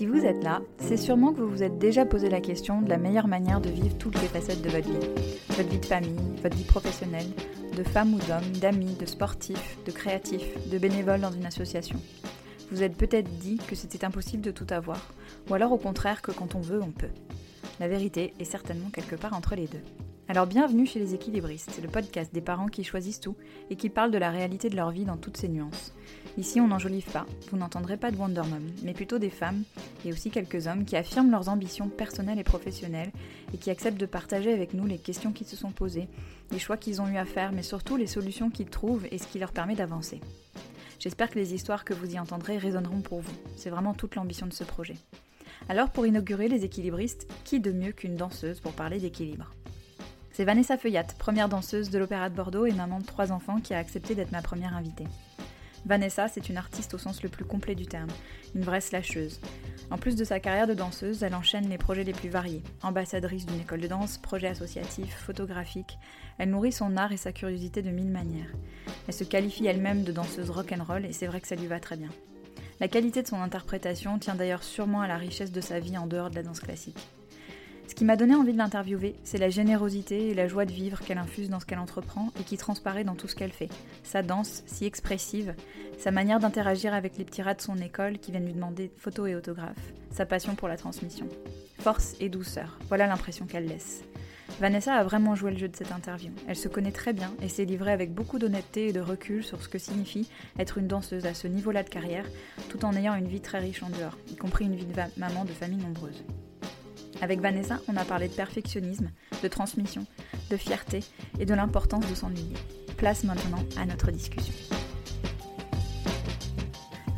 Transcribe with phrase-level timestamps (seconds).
[0.00, 2.88] Si vous êtes là, c'est sûrement que vous vous êtes déjà posé la question de
[2.88, 5.08] la meilleure manière de vivre toutes les facettes de votre vie.
[5.50, 7.26] Votre vie de famille, votre vie professionnelle,
[7.76, 12.00] de femme ou d'homme, d'amis, de sportifs, de créatifs, de bénévoles dans une association.
[12.70, 15.12] Vous êtes peut-être dit que c'était impossible de tout avoir,
[15.50, 17.12] ou alors au contraire que quand on veut, on peut.
[17.78, 19.84] La vérité est certainement quelque part entre les deux.
[20.30, 23.34] Alors bienvenue chez les équilibristes, le podcast des parents qui choisissent tout
[23.68, 25.92] et qui parlent de la réalité de leur vie dans toutes ses nuances.
[26.38, 29.64] Ici on n'enjolive pas, vous n'entendrez pas de Wonder Mom, mais plutôt des femmes
[30.04, 33.10] et aussi quelques hommes qui affirment leurs ambitions personnelles et professionnelles
[33.52, 36.06] et qui acceptent de partager avec nous les questions qui se sont posées,
[36.52, 39.26] les choix qu'ils ont eu à faire, mais surtout les solutions qu'ils trouvent et ce
[39.26, 40.20] qui leur permet d'avancer.
[41.00, 43.34] J'espère que les histoires que vous y entendrez résonneront pour vous.
[43.56, 44.94] C'est vraiment toute l'ambition de ce projet.
[45.68, 49.52] Alors pour inaugurer les équilibristes, qui de mieux qu'une danseuse pour parler d'équilibre?
[50.40, 53.74] C'est Vanessa Feuillat, première danseuse de l'Opéra de Bordeaux et maman de trois enfants, qui
[53.74, 55.04] a accepté d'être ma première invitée.
[55.84, 58.08] Vanessa, c'est une artiste au sens le plus complet du terme,
[58.54, 59.38] une vraie slasheuse.
[59.90, 62.62] En plus de sa carrière de danseuse, elle enchaîne les projets les plus variés.
[62.82, 65.98] Ambassadrice d'une école de danse, projet associatif, photographique,
[66.38, 68.54] elle nourrit son art et sa curiosité de mille manières.
[69.08, 71.98] Elle se qualifie elle-même de danseuse rock'n'roll et c'est vrai que ça lui va très
[71.98, 72.08] bien.
[72.80, 76.06] La qualité de son interprétation tient d'ailleurs sûrement à la richesse de sa vie en
[76.06, 77.10] dehors de la danse classique.
[77.90, 81.00] Ce qui m'a donné envie de l'interviewer, c'est la générosité et la joie de vivre
[81.00, 83.68] qu'elle infuse dans ce qu'elle entreprend et qui transparaît dans tout ce qu'elle fait.
[84.04, 85.56] Sa danse, si expressive,
[85.98, 89.30] sa manière d'interagir avec les petits rats de son école qui viennent lui demander photos
[89.30, 91.26] et autographes, sa passion pour la transmission.
[91.80, 94.04] Force et douceur, voilà l'impression qu'elle laisse.
[94.60, 96.30] Vanessa a vraiment joué le jeu de cette interview.
[96.46, 99.60] Elle se connaît très bien et s'est livrée avec beaucoup d'honnêteté et de recul sur
[99.64, 102.26] ce que signifie être une danseuse à ce niveau-là de carrière,
[102.68, 105.44] tout en ayant une vie très riche en dehors, y compris une vie de maman
[105.44, 106.22] de famille nombreuse.
[107.20, 109.10] Avec Vanessa, on a parlé de perfectionnisme,
[109.42, 110.06] de transmission,
[110.50, 111.00] de fierté
[111.38, 112.56] et de l'importance de s'ennuyer.
[112.96, 114.54] Place maintenant à notre discussion.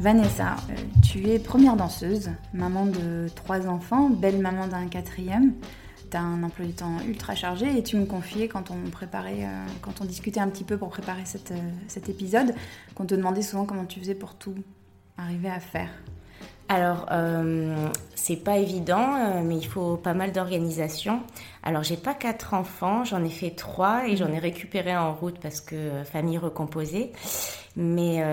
[0.00, 5.54] Vanessa, euh, tu es première danseuse, maman de trois enfants, belle maman d'un quatrième.
[6.10, 9.44] Tu as un emploi du temps ultra chargé et tu me confiais quand on préparait,
[9.44, 12.52] euh, quand discutait un petit peu pour préparer euh, cet épisode,
[12.96, 14.56] qu'on te demandait souvent comment tu faisais pour tout
[15.16, 15.90] arriver à faire.
[16.74, 21.20] Alors, euh, c'est pas évident, euh, mais il faut pas mal d'organisation.
[21.62, 25.38] Alors, j'ai pas quatre enfants, j'en ai fait trois et j'en ai récupéré en route
[25.38, 27.12] parce que euh, famille recomposée.
[27.76, 28.24] Mais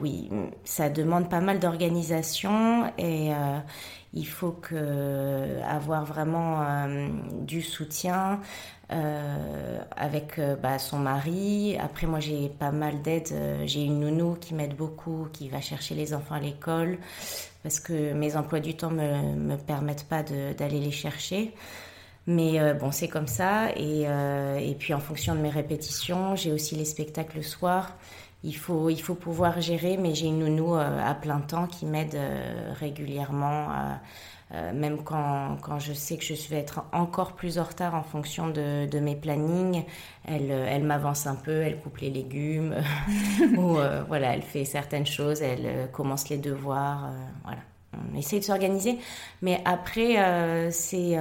[0.00, 0.30] oui,
[0.64, 3.30] ça demande pas mal d'organisation et
[4.14, 6.64] il faut que avoir vraiment
[7.42, 8.40] du soutien,
[8.92, 11.76] euh, avec euh, bah, son mari.
[11.80, 13.28] Après, moi, j'ai pas mal d'aide.
[13.32, 16.98] Euh, j'ai une nounou qui m'aide beaucoup, qui va chercher les enfants à l'école,
[17.62, 21.54] parce que mes emplois du temps me, me permettent pas d'aller les chercher.
[22.26, 23.70] Mais bon, c'est comme ça.
[23.76, 27.92] Et, et, puis, en fonction de mes répétitions, j'ai aussi les spectacles le soir.
[28.44, 32.16] Il faut, il faut pouvoir gérer, mais j'ai une nounou à plein temps qui m'aide
[32.80, 34.00] régulièrement à
[34.54, 38.04] euh, même quand, quand, je sais que je vais être encore plus en retard en
[38.04, 39.84] fonction de, de mes plannings,
[40.28, 42.76] elle, euh, elle m'avance un peu, elle coupe les légumes,
[43.56, 47.10] ou euh, voilà, elle fait certaines choses, elle commence les devoirs,
[47.42, 47.58] voilà.
[48.12, 48.98] On essaie de s'organiser,
[49.40, 51.16] mais après, c'est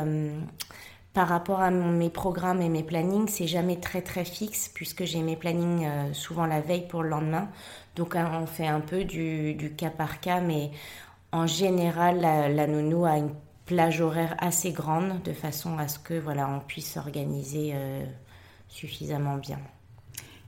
[1.14, 5.22] par rapport à mes programmes et mes plannings, c'est jamais très très fixe puisque j'ai
[5.22, 7.48] mes plannings souvent la veille pour le lendemain.
[7.96, 10.72] Donc on fait un peu du, du cas par cas, mais
[11.34, 13.34] en général, la, nounou a une
[13.66, 18.06] plage horaire assez grande de façon à ce que voilà, on puisse s'organiser euh,
[18.68, 19.60] suffisamment bien.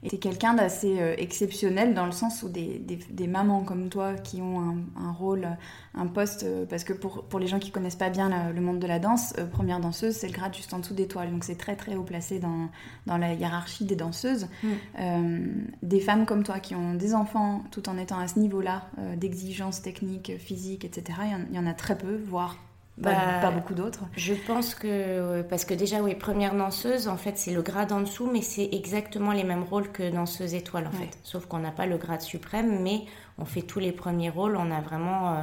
[0.02, 3.88] Et tu es quelqu'un d'assez euh, exceptionnel dans le sens où des, des, mamans comme
[3.88, 5.48] toi qui ont un, un rôle,
[5.94, 8.78] un poste, euh, parce que pour, pour, les gens qui connaissent pas bien le monde
[8.78, 11.30] de la danse, euh, première danseuse, c'est le grade juste en dessous d'étoile.
[11.30, 12.68] Donc c'est très très haut placé dans,
[13.06, 14.48] dans la hiérarchie des danseuses.
[14.62, 15.66] Mm.
[15.82, 19.82] des femmes comme toi qui ont des enfants tout en étant à ce niveau-là d'exigence
[19.82, 21.18] technique, physique, etc.,
[21.50, 22.56] il y, en a très peu, voire
[23.02, 24.04] pas, bah, beaucoup d'autres.
[24.16, 28.00] Je pense que, parce que déjà, oui, première danseuse, en fait, c'est le grade en
[28.00, 31.18] dessous, mais c'est exactement les mêmes rôles que danseuse étoile, en fait.
[31.22, 33.02] Sauf qu'on n'a pas le grade suprême, mais
[33.38, 35.42] on fait tous les premiers rôles, on a vraiment, euh,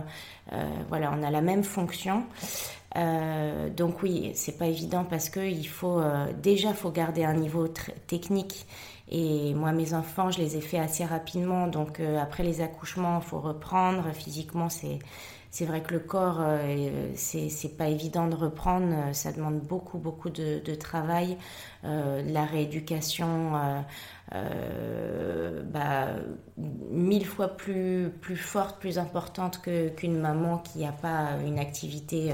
[0.54, 2.24] euh, voilà, on a la même fonction.
[2.96, 6.02] Euh, donc oui, c'est pas évident parce que il faut
[6.42, 7.68] déjà faut garder un niveau
[8.08, 8.68] technique
[9.10, 13.28] et moi mes enfants je les ai fait assez rapidement donc après les accouchements il
[13.28, 15.00] faut reprendre physiquement c'est
[15.54, 20.00] c'est vrai que le corps, euh, c'est pas évident de reprendre, euh, ça demande beaucoup,
[20.00, 21.38] beaucoup de, travail,
[21.86, 23.52] euh, la rééducation,
[25.72, 26.16] bah,
[26.58, 32.34] mille fois plus, plus forte, plus importante qu'une maman qui n'a pas une activité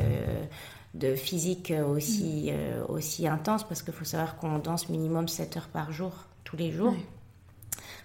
[0.93, 2.53] de physique aussi,
[2.87, 6.13] aussi intense, parce qu'il faut savoir qu'on danse minimum 7 heures par jour,
[6.45, 6.95] tous les jours.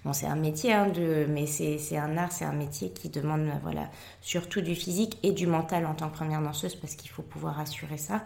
[0.05, 3.47] Bon, c'est un métier, hein, de, mais c'est un art, c'est un métier qui demande
[3.63, 3.89] voilà,
[4.21, 7.61] surtout du physique et du mental en tant que première danseuse parce qu'il faut pouvoir
[7.61, 8.23] assurer ça.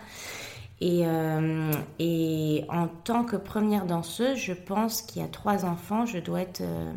[0.80, 6.06] Et, euh, et en tant que première danseuse, je pense qu'il y a trois enfants,
[6.06, 6.92] je dois être euh,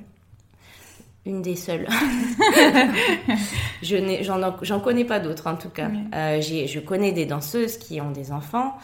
[1.26, 1.88] une des seules.
[3.82, 5.90] je j'en connais pas d'autres en tout cas.
[6.14, 8.78] Euh, je connais des danseuses qui ont des enfants,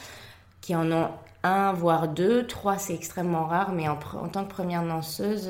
[0.62, 1.10] qui en ont
[1.48, 5.50] un voire deux, trois c'est extrêmement rare, mais en, en, tant que première danseuse,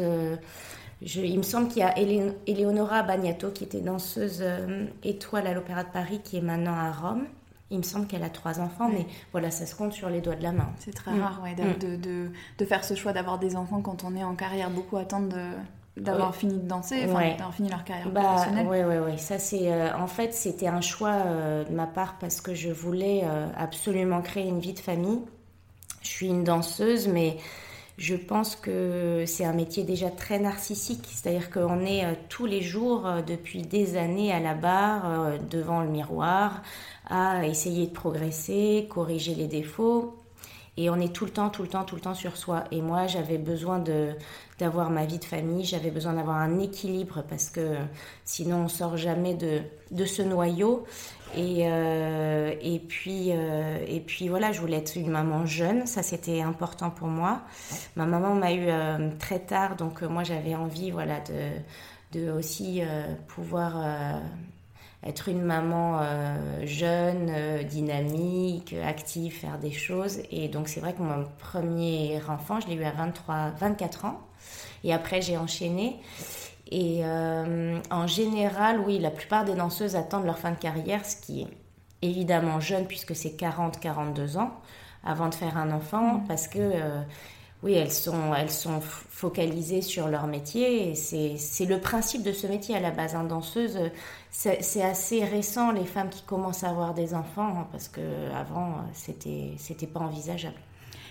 [1.02, 1.96] je, il me semble qu'il y a
[2.48, 4.44] Eleonora Bagnato qui était danseuse
[5.04, 7.26] étoile à l'Opéra de Paris, qui est maintenant à Rome.
[7.70, 10.36] Il me semble qu'elle a trois enfants, mais voilà, ça se compte sur les doigts
[10.36, 10.70] de la main.
[10.80, 11.22] C'est très mm.
[11.22, 11.78] rare, ouais, mm.
[11.80, 14.70] de, de, de, faire ce choix d'avoir des enfants quand on est en carrière.
[14.70, 15.36] Beaucoup attendent
[16.00, 18.68] d'avoir fini de danser, d'avoir fini leur carrière bah, professionnelle.
[18.70, 19.20] Oui, oui, oui.
[19.20, 22.70] Ça, c'est, euh, en fait, c'était un choix euh, de ma part parce que je
[22.70, 25.22] voulais euh, absolument créer une vie de famille.
[26.02, 27.38] Je suis une danseuse, mais
[27.98, 33.08] je pense que c'est un métier déjà très narcissique, c'est-à-dire qu'on est tous les jours,
[33.26, 36.62] depuis des années, à la barre, devant le miroir,
[37.10, 40.16] à essayer de progresser, corriger les défauts.
[40.80, 42.66] Et on est tout le temps, tout le temps, tout le temps sur soi.
[42.72, 43.84] Et moi, j'avais besoin
[44.60, 47.78] d'avoir ma vie de famille, j'avais besoin d'avoir un équilibre parce que
[48.26, 50.86] sinon on sort jamais de ce noyau.
[51.35, 56.01] Et, euh, et, puis, euh, et puis voilà, je voulais être une maman jeune, ça
[56.01, 57.41] c'était important pour moi.
[57.95, 62.81] Ma maman m'a eu euh, très tard, donc moi j'avais envie voilà, de, de aussi
[63.27, 63.75] pouvoir
[65.03, 66.01] être une maman
[66.63, 67.31] jeune,
[67.63, 70.19] dynamique, active, faire des choses.
[70.31, 74.21] Et donc c'est vrai que mon premier enfant, je l'ai eu à 23, 24 ans.
[74.83, 75.97] Et après j'ai enchaîné.
[76.72, 81.16] Et euh, en général, oui, la plupart des danseuses attendent leur fin de carrière, ce
[81.16, 81.48] qui est
[82.02, 84.52] évidemment jeune puisque c'est 40-42 ans
[85.04, 86.28] avant de faire un enfant, mmh.
[86.28, 86.60] parce que
[87.64, 90.94] oui, elles sont, elles sont focalisées sur leur métier.
[90.94, 93.16] C'est le principe de ce métier à la base.
[93.16, 93.80] Hein, danseuse,
[94.30, 98.02] c'est assez récent les femmes qui commencent à avoir des enfants hein, parce que
[98.36, 100.56] avant c'était pas envisageable.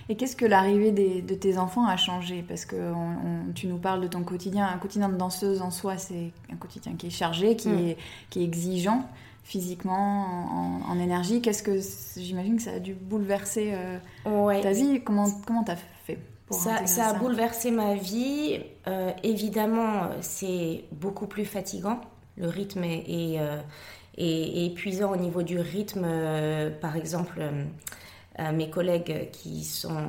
[0.08, 2.92] Et qu'est-ce que l'arrivée de tes enfants a changé Parce que
[3.54, 4.66] tu nous parles de ton quotidien.
[4.66, 7.88] Un quotidien de danseuse en soi, c'est un quotidien qui est chargé, qui, mm.
[7.88, 7.96] est,
[8.30, 9.04] qui est exigeant
[9.42, 11.40] physiquement, en, énergie.
[11.40, 11.78] Qu'est-ce que
[12.20, 16.86] j'imagine que ça a dû bouleverser euh, ta vie Comment comment t'as fait pour ça,
[16.86, 18.60] ça, a bouleversé ma vie.
[18.86, 22.00] Euh, évidemment, c'est beaucoup plus fatigant
[22.36, 23.60] le rythme est, euh,
[24.18, 26.04] épuisant au niveau du rythme.
[26.04, 27.40] Euh, par exemple,
[28.38, 30.08] euh, mes collègues qui sont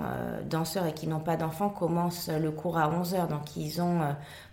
[0.50, 3.28] danseurs et qui n'ont pas d'enfants commencent le cours à 11h.
[3.28, 4.02] Donc, ils ont,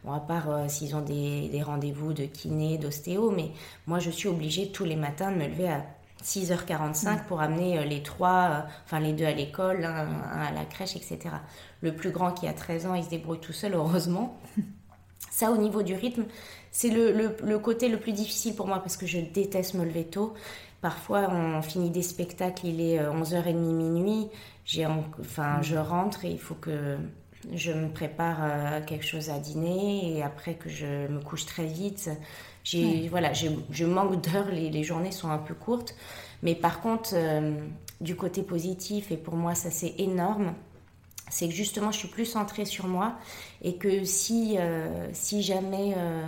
[0.04, 3.50] bon, à part s'ils ont des, des rendez-vous de kiné, d'ostéo, mais
[3.86, 5.84] moi, je suis obligée tous les matins de me lever à
[6.22, 7.24] 6h45 mm.
[7.26, 11.18] pour amener les trois, enfin les deux à l'école, un, à la crèche, etc.
[11.80, 14.40] Le plus grand qui a 13 ans, il se débrouille tout seul, heureusement.
[15.30, 16.26] Ça, au niveau du rythme,
[16.70, 20.34] c'est le, côté le plus difficile pour moi parce que je déteste me lever tôt.
[20.84, 24.28] Parfois, on finit des spectacles, il est 11h30, euh, minuit.
[24.66, 26.98] J'ai, enfin, je rentre et il faut que
[27.54, 31.64] je me prépare euh, quelque chose à dîner et après que je me couche très
[31.64, 32.10] vite.
[32.64, 35.94] J'ai, voilà, je, manque d'heures, les, journées sont un peu courtes.
[36.42, 37.56] Mais par contre, euh,
[38.02, 40.52] du côté positif, et pour moi ça c'est énorme,
[41.30, 43.14] c'est que justement je suis plus centrée sur moi
[43.62, 46.26] et que si, euh, si jamais euh,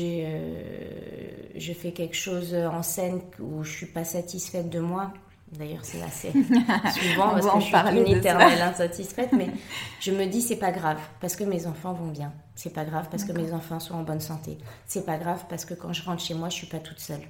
[0.00, 5.12] euh, je fais quelque chose en scène où je suis pas satisfaite de moi,
[5.52, 9.48] d'ailleurs c'est assez souvent parce que je suis une éternelle insatisfaite, mais
[10.00, 13.08] je me dis c'est pas grave parce que mes enfants vont bien, c'est pas grave
[13.10, 16.02] parce que mes enfants sont en bonne santé, c'est pas grave parce que quand je
[16.02, 17.22] rentre chez moi je suis pas toute seule.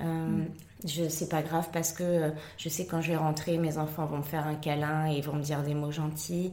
[0.00, 0.44] Euh,
[0.86, 4.06] je c'est pas grave parce que euh, je sais quand je vais rentrer, mes enfants
[4.06, 6.52] vont me faire un câlin et vont me dire des mots gentils.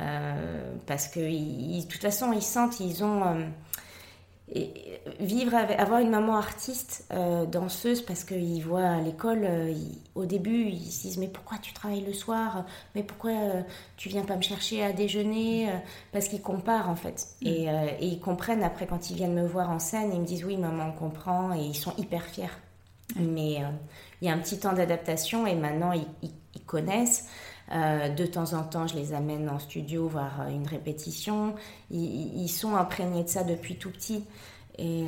[0.00, 3.22] Euh, parce que de toute façon, ils sentent, ils ont
[4.54, 7.06] et vivre avec, avoir une maman artiste,
[7.50, 9.46] danseuse, parce qu'ils voient à l'école,
[10.14, 12.64] au début, ils se disent Mais pourquoi tu travailles le soir?
[12.94, 13.32] Mais pourquoi
[13.96, 15.68] tu viens pas me chercher à déjeuner
[16.12, 17.26] Parce qu'ils comparent en fait.
[17.42, 17.46] Mm.
[17.46, 17.64] Et,
[18.00, 20.56] et, ils comprennent après quand ils viennent me voir en scène, ils me disent Oui,
[20.56, 22.46] maman, on comprend, et ils sont hyper fiers.
[23.16, 23.68] Mais euh,
[24.20, 26.30] il y a un petit temps d'adaptation et maintenant ils,
[26.66, 27.28] connaissent.
[27.72, 31.54] Euh, de temps en temps, je les amène en studio voir euh, une répétition.
[31.90, 34.24] Ils, sont imprégnés de ça depuis tout petit.
[34.76, 35.04] Et,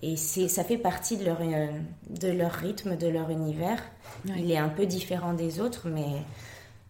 [0.00, 1.40] et ça fait partie de leur,
[2.08, 3.82] de leur rythme, de leur univers.
[4.24, 6.22] Il est un peu différent des autres, mais,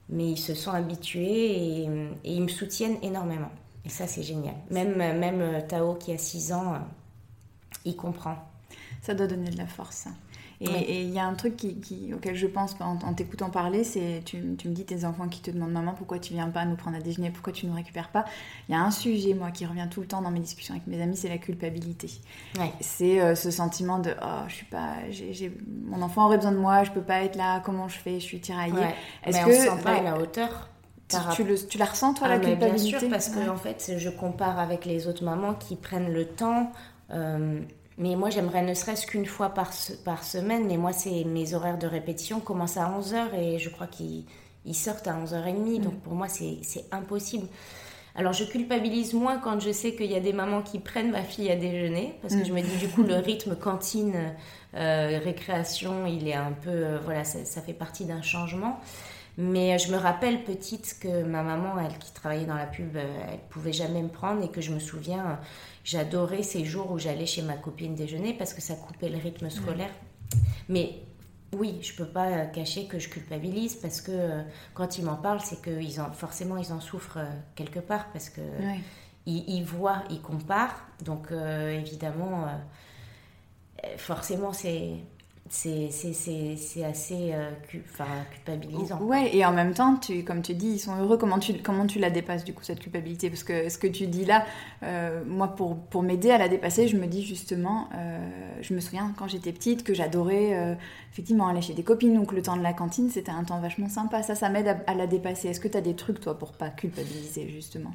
[0.09, 1.83] mais ils se sont habitués et,
[2.23, 3.51] et ils me soutiennent énormément.
[3.85, 4.55] Et ça, c'est génial.
[4.71, 6.77] Même, même Tao, qui a 6 ans,
[7.85, 8.37] il comprend
[9.03, 10.07] ça doit donner de la force.
[10.63, 14.57] Et il y a un truc qui, auquel je pense en, t'écoutant parler, c'est tu,
[14.57, 16.97] tu, me dis tes enfants qui te demandent maman pourquoi tu viens pas nous prendre
[16.97, 18.25] à déjeuner, pourquoi tu nous récupères pas.
[18.69, 20.87] Il y a un sujet moi qui revient tout le temps dans mes discussions avec
[20.87, 22.11] mes amis, c'est la culpabilité.
[22.81, 24.97] C'est euh, ce sentiment de oh je suis pas,
[25.85, 28.25] mon enfant aurait besoin de moi, je peux pas être là, comment je fais, je
[28.25, 28.75] suis tiraillée.
[29.25, 30.69] Est-ce que on se sent pas à la hauteur
[31.35, 34.09] tu, le, tu, la ressens toi la culpabilité Bien sûr parce que en fait je
[34.09, 36.73] compare avec les autres mamans qui prennent le temps.
[37.11, 37.61] Euh,
[37.99, 39.71] mais moi, j'aimerais ne serait-ce qu'une fois par,
[40.05, 40.67] par semaine.
[40.67, 44.25] Mais moi, c'est mes horaires de répétition commencent à 11h et je crois qu'ils
[44.73, 45.81] sortent à 11h30.
[45.81, 47.47] Donc pour moi, c'est impossible.
[48.15, 51.23] Alors je culpabilise moins quand je sais qu'il y a des mamans qui prennent ma
[51.23, 52.15] fille à déjeuner.
[52.23, 54.35] Parce que je me dis, du coup, le rythme cantine,
[54.75, 56.71] euh, récréation, il est un peu...
[56.71, 58.81] Euh, voilà, ça, ça, fait partie d'un changement.
[59.39, 63.27] Mais je me rappelle petite que ma maman, elle qui travaillait dans la pub, euh,
[63.31, 65.39] elle pouvait jamais me prendre et que je me souviens
[65.85, 69.51] J'adorais ces jours où j'allais chez ma copine déjeuner parce que ça coupait le rythme
[69.51, 69.91] scolaire.
[70.69, 71.01] Mais
[71.53, 74.43] oui, je peux pas cacher que je culpabilise parce que euh,
[74.75, 78.11] quand ils m'en parlent, c'est que ils en, forcément ils en souffrent euh, quelque part
[78.13, 78.41] parce que
[79.27, 80.87] ils, voient, ils comparent.
[81.05, 82.47] Donc euh, évidemment,
[83.97, 84.95] forcément c'est
[85.53, 88.99] c'est assez euh, culpabilisant.
[89.03, 91.19] Ouais, et en même temps, tu, comme tu dis, ils sont heureux.
[91.19, 93.29] Comment tu, comment tu la dépasses, du coup, cette culpabilité?
[93.29, 94.47] Parce que ce que tu dis là,
[94.83, 98.19] euh, moi, pour, pour m'aider à la dépasser, je me dis justement, euh,
[98.63, 100.77] je me souviens quand j'étais petite que j'adorais
[101.13, 102.15] effectivement aller chez des copines.
[102.15, 104.23] Donc le temps de la cantine, c'était un temps vachement sympa.
[104.23, 105.49] Ça, ça m'aide à, à, la dépasser.
[105.49, 107.93] Est-ce que tu as des trucs, toi, pour pas culpabiliser, justement?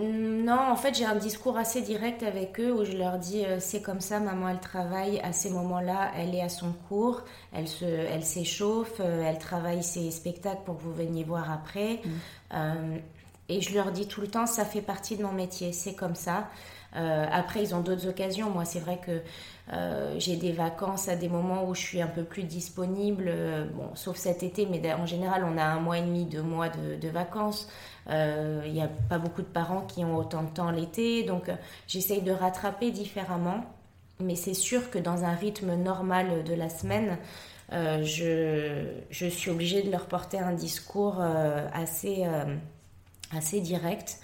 [0.00, 3.58] Non, en fait, j'ai un discours assez direct avec eux où je leur dis euh,
[3.60, 7.68] c'est comme ça, maman, elle travaille à ces moments-là, elle est à son cours, elle
[7.68, 12.00] se, elle s'échauffe, euh, elle travaille ses spectacles pour que vous veniez voir après.
[12.04, 12.08] Mm.
[12.54, 12.96] Euh,
[13.48, 16.14] et je leur dis tout le temps, ça fait partie de mon métier, c'est comme
[16.14, 16.48] ça.
[16.92, 18.50] après, ils ont d'autres occasions.
[18.50, 19.22] Moi, c'est vrai que
[20.18, 23.32] j'ai des vacances à des moments où je suis un peu plus disponible,
[23.74, 26.68] bon, sauf cet été, mais en général, on a un mois et demi, deux mois
[26.68, 27.70] de, de vacances.
[28.08, 31.50] Il euh, n'y a pas beaucoup de parents qui ont autant de temps l'été, donc
[31.50, 33.64] euh, j'essaye de rattraper différemment.
[34.18, 37.18] Mais c'est sûr que dans un rythme normal de la semaine,
[37.72, 41.20] euh, je, suis obligée de leur porter un discours
[41.72, 42.26] assez,
[43.36, 44.18] assez direct.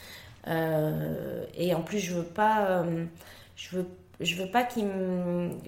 [0.49, 2.85] et en plus, je veux pas,
[3.55, 3.87] je veux,
[4.19, 4.89] je veux pas qu'il,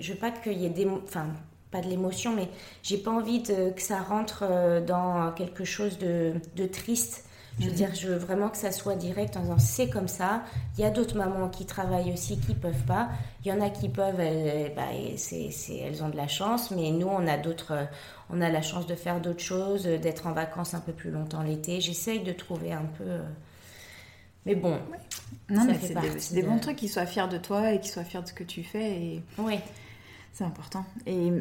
[0.01, 1.29] je veux pas qu'il y ait des, enfin,
[1.71, 2.49] pas de l'émotion, mais
[2.83, 4.45] j'ai pas envie que ça rentre
[4.85, 7.27] dans quelque chose de, de triste.
[7.59, 7.77] Je veux mhm.
[7.77, 10.43] dire, je veux vraiment que ça soit direct en disant c'est comme ça.
[10.77, 13.09] Il y a d'autres mamans qui travaillent aussi qui peuvent pas.
[13.45, 16.91] Il y en a qui peuvent, elles, bah, c'est, elles ont de la chance, mais
[16.91, 17.89] nous on a d'autres,
[18.29, 21.43] on a la chance de faire d'autres choses, d'être en vacances un peu plus longtemps
[21.43, 21.81] l'été.
[21.81, 23.05] J'essaye de trouver un peu.
[23.05, 23.23] Euh,
[24.45, 24.79] mais bon.
[25.49, 28.23] Non, mais c'est des, bons trucs qu'ils soient fiers de toi et qu'ils soient fiers
[28.23, 29.01] de ce que tu fais.
[29.01, 29.23] Et...
[29.39, 29.59] Oui.
[30.33, 30.85] C'est important.
[31.07, 31.33] Et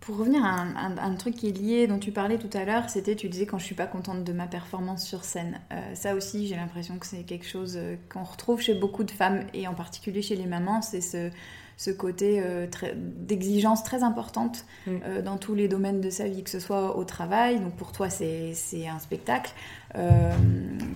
[0.00, 3.16] pour revenir à un, truc qui est lié, dont tu parlais tout à l'heure, c'était,
[3.16, 5.60] tu disais, quand je suis pas contente de ma performance sur scène.
[5.72, 9.10] Euh, ça aussi, j'ai l'impression que c'est quelque chose euh, qu'on retrouve chez beaucoup de
[9.10, 11.30] femmes, et en particulier chez les mamans, c'est ce,
[11.78, 12.66] ce côté euh,
[12.96, 14.90] d'exigence très importante mm.
[14.90, 17.92] euh, dans tous les domaines de sa vie, que ce soit au travail, donc pour
[17.92, 18.52] toi c'est
[18.88, 19.52] un spectacle,
[19.94, 20.32] euh,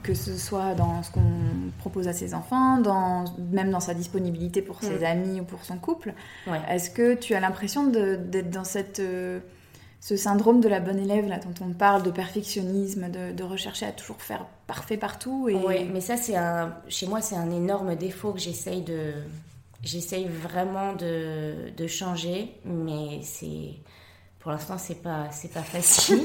[0.03, 1.23] que ce soit dans ce qu'on
[1.79, 5.05] propose à ses enfants, dans, même dans sa disponibilité pour ses mm.
[5.05, 6.15] amis ou pour son couple.
[6.69, 9.01] Est-ce que tu as l'impression d'être dans cette
[10.01, 13.93] ce syndrome de la bonne élève là dont on parle de perfectionnisme, de, rechercher à
[13.93, 15.49] toujours faire parfait partout.
[15.49, 15.55] Et...
[15.55, 19.13] Oui, mais ça c'est un, chez moi c'est un énorme défaut que j'essaye de,
[19.83, 23.75] J'essaye vraiment de, de, changer, mais c'est
[24.39, 26.23] pour l'instant c'est pas c'est pas facile.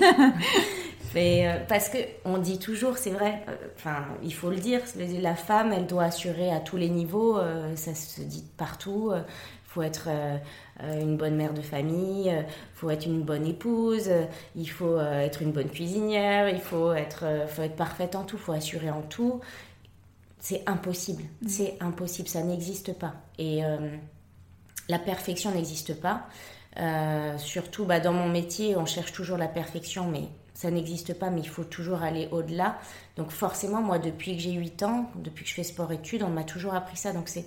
[1.16, 4.82] mais, euh, parce que on dit toujours, c'est vrai, euh, enfin il faut le dire,
[4.96, 9.12] la femme elle doit assurer à tous les niveaux, euh, ça se dit partout.
[9.14, 10.08] Il faut être
[10.82, 14.10] une bonne mère de famille, il faut être une bonne épouse,
[14.56, 18.42] il faut être une bonne cuisinière, il faut être, faut être parfaite en tout, il
[18.42, 19.40] faut assurer en tout.
[20.48, 21.24] C'est impossible.
[21.42, 21.48] Mm.
[21.50, 22.30] C'est impossible.
[22.30, 23.16] Ça n'existe pas.
[23.38, 23.98] Et euh,
[24.88, 26.26] la perfection n'existe pas.
[26.80, 31.32] Euh, surtout bah, dans mon métier, on cherche toujours la perfection, mais ça n'existe pas,
[31.32, 32.78] mais il faut toujours aller au-delà.
[33.18, 36.46] Donc forcément, moi, depuis que j'ai 8 ans, depuis que je fais sport-études, on m'a
[36.46, 37.12] toujours appris ça.
[37.12, 37.46] Donc c'est,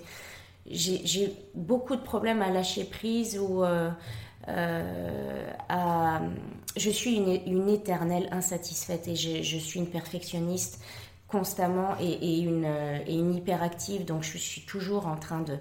[0.67, 3.89] j'ai beaucoup de problèmes à lâcher prise ou euh,
[4.47, 6.21] à...
[6.77, 10.79] Je suis une, une éternelle insatisfaite et je, je, suis une perfectionniste
[11.31, 15.57] constamment et, une, euh, et une hyperactive, donc je suis toujours en train de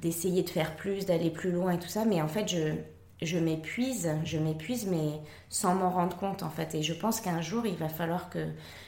[0.00, 2.74] d'essayer de faire plus, d'aller plus loin et tout ça, mais en fait je,
[3.20, 6.74] je m'épuise, je m'épuise, mais sans m'en rendre compte en fait.
[6.76, 8.46] Et je pense qu'un jour il va falloir que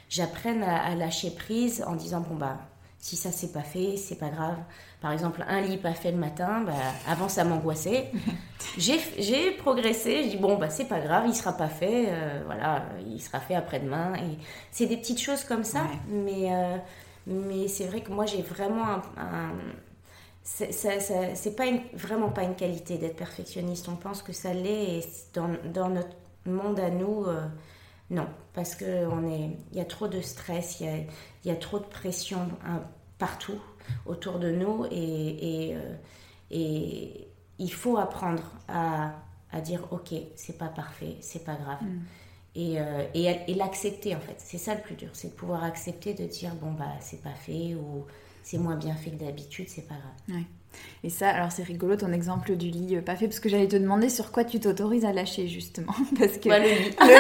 [0.09, 2.59] j'apprenne à, lâcher prise en disant bon bah
[3.01, 4.59] si ça s'est pas fait, c'est pas grave.
[5.01, 6.73] Par exemple, un lit pas fait le matin, bah,
[7.09, 8.13] avant ça m'angoissait.
[8.79, 10.25] j'ai progressé.
[10.25, 12.13] Je dis bon, bah c'est pas grave, il sera pas fait.
[12.47, 14.15] voilà, il sera fait après-demain.
[14.17, 14.39] Et
[14.71, 15.87] c'est des petites choses comme ça.
[16.09, 16.51] Mais,
[17.27, 18.85] mais c'est vrai que moi, j'ai vraiment
[19.17, 19.55] un
[20.43, 23.89] c'est pas vraiment pas une qualité d'être perfectionniste.
[23.89, 25.05] On pense que ça l'est et
[25.35, 26.17] dans, dans, notre
[26.47, 27.47] monde à nous, euh,
[28.11, 30.97] non, parce que on est, il y a trop de stress, il y a,
[31.45, 32.83] y a, trop de pression hein,
[33.19, 33.61] partout
[34.05, 35.95] autour de nous et, et, euh,
[36.51, 39.13] et, il faut apprendre à,
[39.53, 41.83] à dire ok, c'est pas parfait, c'est pas grave.
[41.83, 42.01] Mm.
[42.57, 45.63] Et, euh, et, et l'accepter en fait, c'est ça le plus dur, c'est de pouvoir
[45.63, 48.07] accepter de dire bon bah c'est pas fait ou
[48.43, 50.37] c'est moins bien fait que d'habitude, c'est pas grave.
[50.39, 50.47] Ouais.
[51.03, 53.69] Et ça, alors c'est rigolo ton exemple du lit euh, pas fait, parce que j'allais
[53.69, 55.95] te demander sur quoi tu t'autorises à lâcher justement.
[56.19, 56.49] Parce que...
[56.49, 56.95] le lit.
[57.01, 57.17] Le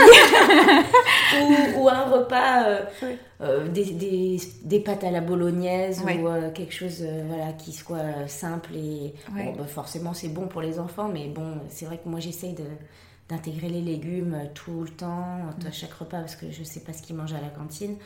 [1.71, 1.76] lit.
[1.78, 2.85] ou, un repas, euh,
[3.40, 6.07] euh, des, des, des, pâtes à la bolognaise ou
[6.52, 8.76] quelque chose voilà, qui soit simple.
[8.76, 12.21] Et bon, bah, forcément, c'est bon pour les enfants, mais bon, c'est vrai que moi
[12.21, 12.64] j'essaye de
[13.30, 15.73] d'intégrer les légumes tout le temps, à mm.
[15.73, 17.97] chaque repas, parce que je sais pas ce qu'ils mangent à la cantine.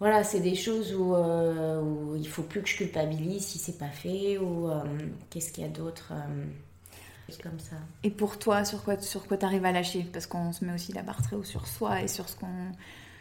[0.00, 3.78] Voilà, c'est des choses où, euh, où, il faut plus que je culpabilise si c'est
[3.78, 4.82] pas fait ou euh,
[5.30, 7.76] qu'est-ce qu'il y a d'autre euh, comme ça.
[8.02, 10.04] Et pour toi, sur quoi, sur quoi tu arrives à lâcher?
[10.12, 12.72] Parce qu'on se met aussi la barre très haut sur soi et sur ce qu'on.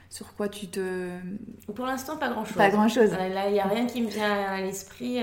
[0.10, 1.10] Sur quoi tu te.
[1.74, 2.58] Pour l'instant, pas grand chose.
[2.58, 3.12] Pas grand chose.
[3.12, 5.20] Là, il n'y a rien qui me vient à l'esprit.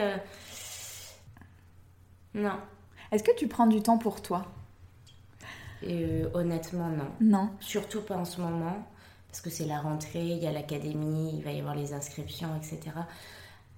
[2.34, 2.58] Non.
[3.12, 4.46] Est-ce que tu prends du temps pour toi?
[6.34, 7.08] Honnêtement, non.
[7.20, 7.50] Non.
[7.60, 8.84] Surtout pas en ce moment
[9.30, 12.48] parce que c'est la rentrée, il y a l'académie, il va y avoir les inscriptions,
[12.56, 12.90] etc.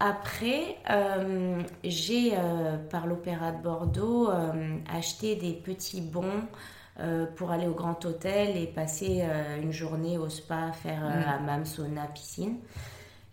[0.01, 6.43] Après, euh, j'ai, euh, par l'Opéra de Bordeaux, euh, acheté des petits bons
[7.37, 9.25] pour aller au Grand Hôtel et passer
[9.61, 11.31] une journée au spa, faire mmh.
[11.31, 12.59] hammam, sauna, piscine.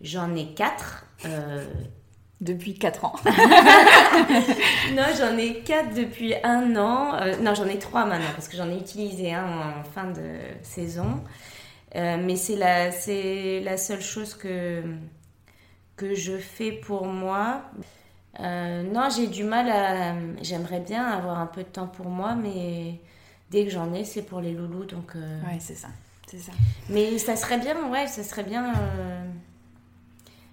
[0.00, 1.04] J'en ai quatre.
[2.40, 3.14] Depuis quatre ans.
[3.26, 7.12] non, j'en ai quatre depuis un an.
[7.42, 11.22] non, j'en ai trois maintenant parce que j'en ai utilisé un en fin de saison.
[11.96, 14.82] Euh, mais c'est la, c'est la seule chose que,
[15.96, 17.62] que je fais pour moi.
[18.38, 20.14] Euh, non, j'ai du mal à.
[20.40, 23.00] J'aimerais bien avoir un peu de temps pour moi, mais
[23.50, 24.84] dès que j'en ai, c'est pour les loulous.
[24.84, 25.40] Donc, euh...
[25.42, 25.88] Ouais, c'est ça.
[26.28, 26.52] C'est ça.
[26.88, 28.72] Mais ça serait bien, ouais, ça serait bien.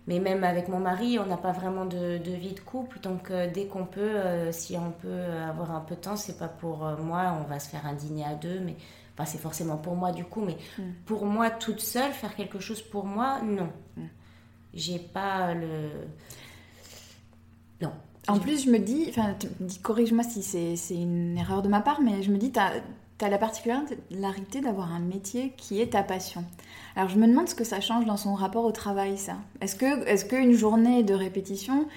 [0.08, 3.00] Mais même avec mon mari, on n'a pas vraiment de, de, vie de couple.
[3.02, 4.16] Donc, dès qu'on peut,
[4.52, 7.70] si on peut avoir un peu de temps, c'est pas pour moi, on va se
[7.70, 8.76] faire un dîner à deux, mais
[9.26, 10.84] c'est forcément pour moi du coup, mais mm.
[11.06, 13.70] pour moi toute seule, faire quelque chose pour moi, non.
[13.96, 14.04] Mm.
[14.74, 15.90] J'ai pas le.
[17.82, 17.92] Non.
[18.28, 19.36] En plus, je me dis, enfin,
[19.82, 22.74] corrige-moi si c'est une erreur de ma part, mais je me dis, tu as,
[23.22, 26.44] as, la particularité d'avoir un métier qui est ta passion.
[26.96, 29.38] Alors, je me demande ce que ça change dans son rapport au travail, ça.
[29.62, 31.88] Est-ce que est-ce qu'une journée de répétition,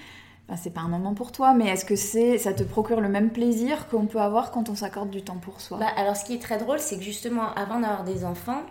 [0.57, 3.31] c'est pas un moment pour toi, mais est-ce que c'est, ça te procure le même
[3.31, 5.79] plaisir qu'on peut avoir quand on s'accorde du temps pour soi?
[5.79, 8.63] Bah, Alors, ce qui est très drôle, c'est que justement, avant d'avoir des enfants,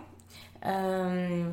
[0.66, 1.50] euh,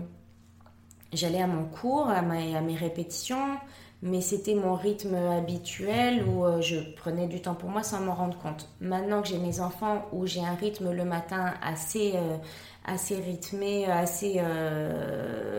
[1.13, 3.57] j'allais à mon cours, à, mes répétitions,
[4.01, 8.13] mais c'était mon rythme habituel où euh, je prenais du temps pour moi sans m'en
[8.13, 8.69] rendre compte.
[8.81, 12.37] Maintenant que j'ai mes enfants, où j'ai un rythme le matin assez, euh,
[12.85, 14.41] assez rythmé, assez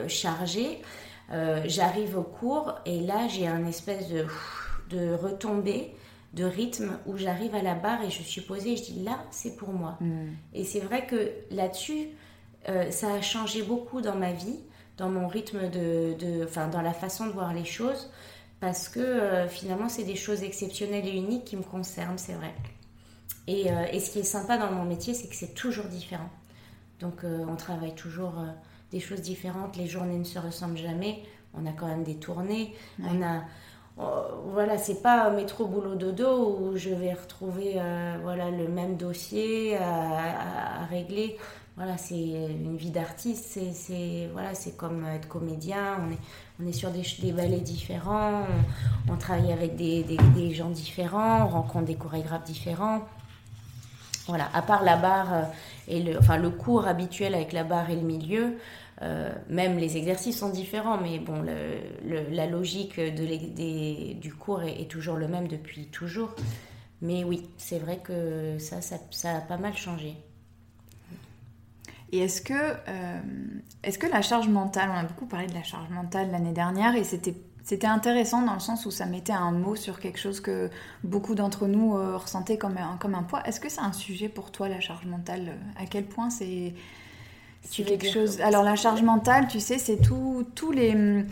[0.09, 0.83] chargé,
[1.31, 4.25] euh, j'arrive au cours et là j'ai un espèce de,
[4.91, 5.95] de retombée
[6.33, 9.19] de rythme où j'arrive à la barre et je suis posée et je dis là
[9.31, 9.99] c'est pour moi.
[10.01, 10.29] Mm.
[10.55, 12.09] Et c'est vrai que là-dessus
[12.69, 14.59] euh, ça a changé beaucoup dans ma vie,
[14.97, 18.11] dans mon rythme de, enfin dans la façon de voir les choses
[18.61, 22.55] parce que euh, finalement c'est des choses exceptionnelles et uniques qui me concernent, c'est vrai.
[23.47, 26.29] Et, et, ce qui est sympa dans mon métier c'est que c'est toujours différent.
[27.01, 28.35] Donc on travaille toujours
[28.90, 29.77] des choses différentes.
[29.77, 31.22] Les journées ne se ressemblent jamais.
[31.55, 32.74] On a quand même des tournées.
[33.03, 33.42] On a
[33.98, 38.96] oh, voilà, c'est pas métro boulot dodo où je vais retrouver euh, voilà le même
[38.96, 41.37] dossier à, régler.
[41.77, 43.59] Voilà, c'est une vie d'artiste.
[43.72, 45.98] C'est voilà, c'est comme être comédien.
[46.07, 46.18] On est
[46.61, 48.42] on est sur des, des ballets différents.
[49.09, 51.44] On, travaille avec des, des, des, gens différents.
[51.44, 53.03] On rencontre des chorégraphes différents.
[54.29, 55.43] Voilà, à part la barre euh,
[55.88, 58.59] et le, enfin, le cours habituel avec la barre et le milieu,
[59.01, 65.29] euh, même les exercices sont différents, mais bon, la logique du cours est, toujours le
[65.29, 66.35] même depuis toujours.
[67.01, 70.17] Mais oui, c'est vrai que ça, ça, a pas mal changé.
[72.11, 73.21] Et est-ce que, euh,
[73.85, 76.97] est-ce que la charge mentale, on a beaucoup parlé de la charge mentale l'année dernière,
[76.97, 77.37] et c'était
[77.68, 80.70] c'était intéressant dans le sens où ça mettait un mot sur quelque chose que
[81.04, 83.42] beaucoup d'entre nous euh, ressentaient comme un, comme un poids.
[83.44, 85.52] Est-ce que c'est un sujet pour toi, la charge mentale?
[85.78, 86.72] À quel point c'est
[87.70, 88.40] quelque chose...
[88.40, 91.26] Alors la charge mentale, tu sais, c'est tous les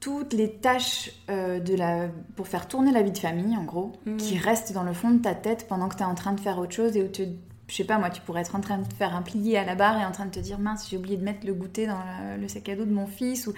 [0.00, 2.08] toutes les tâches euh, de la...
[2.36, 4.16] pour faire tourner la vie de famille, en gros, Mhm.
[4.16, 6.40] qui restent dans le fond de ta tête pendant que tu es en train de
[6.40, 7.24] faire autre chose et où tu...
[7.68, 9.74] Je sais pas, moi, tu pourrais être en train de faire un plié à la
[9.74, 12.00] barre et en train de te dire mince, j'ai oublié de mettre le goûter dans
[12.38, 13.54] le sac à dos de mon fils ou,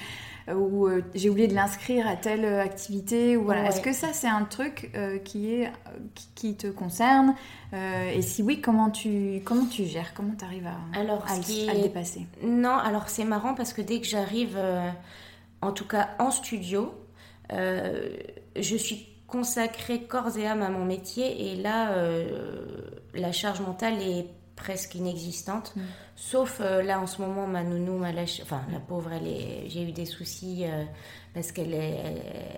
[0.54, 3.36] ou euh, j'ai oublié de l'inscrire à telle euh, activité.
[3.36, 3.62] Ou voilà.
[3.62, 3.68] Ouais.
[3.68, 5.72] Est-ce que ça, c'est un truc euh, qui, est,
[6.14, 7.34] qui, qui te concerne
[7.72, 10.14] Euh, Et si oui, comment tu, comment tu gères?
[10.14, 12.26] Comment tu arrives à, Alors, à, le- qui à le est- dépasser?
[12.42, 14.88] Non, alors c'est marrant parce que dès que j'arrive, euh,
[15.62, 16.94] en tout cas en studio,
[17.52, 18.08] euh,
[18.54, 22.28] je suis consacrée corps et âme à mon métier et là, euh,
[23.14, 25.74] la charge mentale est presque inexistante.
[25.76, 25.80] Mm.
[26.16, 28.42] Sauf euh, là en ce moment, ma nounou m'a lâché.
[28.42, 29.68] Enfin, la pauvre, elle est...
[29.68, 30.82] j'ai eu des soucis euh,
[31.34, 32.00] parce qu'elle est-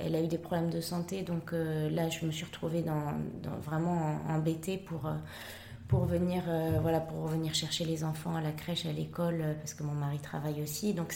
[0.01, 1.23] elle, a eu des problèmes de santé.
[1.23, 5.03] Donc euh, là, je me suis retrouvée dans, dans- vraiment embêtée pour.
[5.89, 6.43] pour venir,
[6.83, 10.19] voilà, pour venir chercher les enfants à la crèche, à l'école, parce que mon mari
[10.19, 10.93] travaille aussi.
[10.93, 11.15] Donc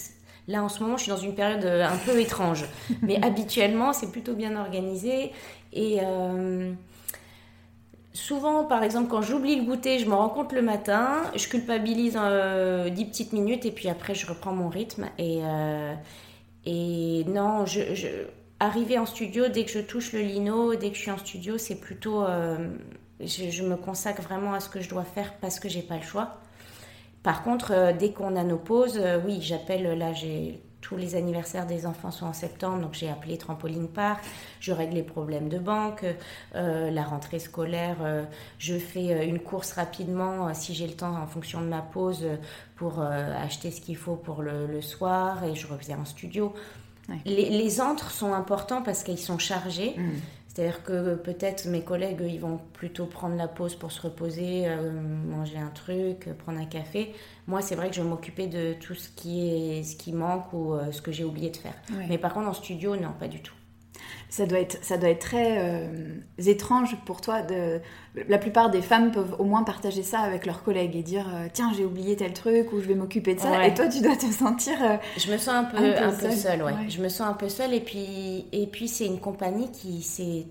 [0.48, 2.64] là, en ce moment, je suis dans une période un peu étrange.
[3.02, 5.30] Mais habituellement, c'est plutôt bien organisé.
[5.74, 6.00] Et
[8.12, 12.18] souvent, par exemple, quand j'oublie le goûter, je me rends compte le matin, je culpabilise
[12.20, 15.08] euh, 10 petites minutes et puis après, je reprends mon rythme.
[15.18, 15.94] Et, euh,
[17.26, 17.64] non,
[18.60, 21.58] arriver en studio, dès que je touche le lino, dès que je suis en studio,
[21.58, 22.22] c'est plutôt...
[22.24, 22.68] euh,
[23.20, 26.02] je, me consacre vraiment à ce que je dois faire parce que j'ai pas le
[26.02, 26.38] choix.
[27.22, 31.66] Par contre, euh, dès qu'on a nos pauses, oui, j'appelle, là, j'ai tous les anniversaires
[31.66, 34.22] des enfants sont en septembre, donc j'ai appelé Trampoline Park,
[34.60, 36.04] je règle les problèmes de banque,
[36.54, 38.24] euh, la rentrée scolaire, euh,
[38.58, 41.80] je fais euh, une course rapidement, euh, si j'ai le temps, en fonction de ma
[41.80, 42.26] pause,
[42.76, 46.52] pour acheter ce qu'il faut pour le, le soir, et je reviens en studio.
[47.08, 47.16] Ouais.
[47.24, 49.94] Les, les entres sont importants parce qu'ils sont chargés.
[49.96, 50.10] Mm.
[50.54, 54.92] C'est-à-dire que peut-être mes collègues, ils vont plutôt prendre la pause pour se reposer, euh,
[54.92, 57.14] manger un truc, prendre un café.
[57.46, 60.52] Moi, c'est vrai que je vais m'occuper de tout ce qui, est, ce qui manque
[60.52, 61.74] ou euh, ce que j'ai oublié de faire.
[62.08, 63.54] Mais par contre, en studio, non, pas du tout.
[64.28, 65.86] Ça doit être, ça doit être très euh,
[66.38, 67.42] étrange pour toi.
[67.42, 67.80] De...
[68.28, 71.48] La plupart des femmes peuvent au moins partager ça avec leurs collègues et dire euh,
[71.52, 73.50] tiens j'ai oublié tel truc ou je vais m'occuper de ça.
[73.50, 73.68] Ouais.
[73.68, 76.10] Et toi tu dois te sentir euh, Je me sens un peu, Un peu un
[76.10, 76.72] peu seule, seule, ouais.
[76.72, 76.88] ouais.
[76.88, 80.46] Je me sens un peu seule et puis, et puis c'est une compagnie qui s'est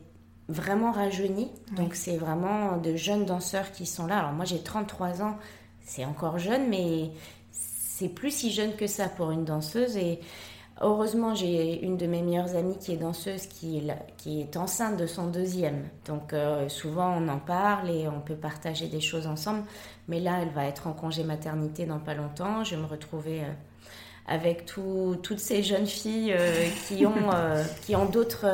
[0.47, 1.49] vraiment rajeunie.
[1.75, 4.19] Donc c'est vraiment de jeunes danseurs qui sont là.
[4.19, 5.37] Alors moi j'ai 33 ans,
[5.83, 7.09] c'est encore jeune, mais
[7.51, 9.97] c'est plus si jeune que ça pour une danseuse.
[9.97, 10.19] Et
[10.81, 13.81] heureusement j'ai une de mes meilleures amies qui est danseuse qui
[14.17, 15.87] qui est enceinte de son deuxième.
[16.05, 19.63] Donc euh, souvent on en parle et on peut partager des choses ensemble.
[20.07, 22.63] Mais là elle va être en congé maternité dans pas longtemps.
[22.63, 23.41] Je vais me retrouver...
[23.41, 23.53] euh,
[24.27, 27.11] avec tout- toutes ces jeunes filles euh, qui ont,
[27.95, 28.45] ont d'autres...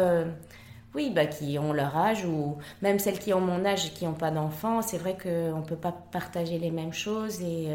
[0.96, 4.06] oui, bah, qui ont leur âge, ou même celles qui ont mon âge et qui
[4.06, 7.42] n'ont pas d'enfants, c'est vrai qu'on ne peut pas partager les mêmes choses.
[7.42, 7.68] Et,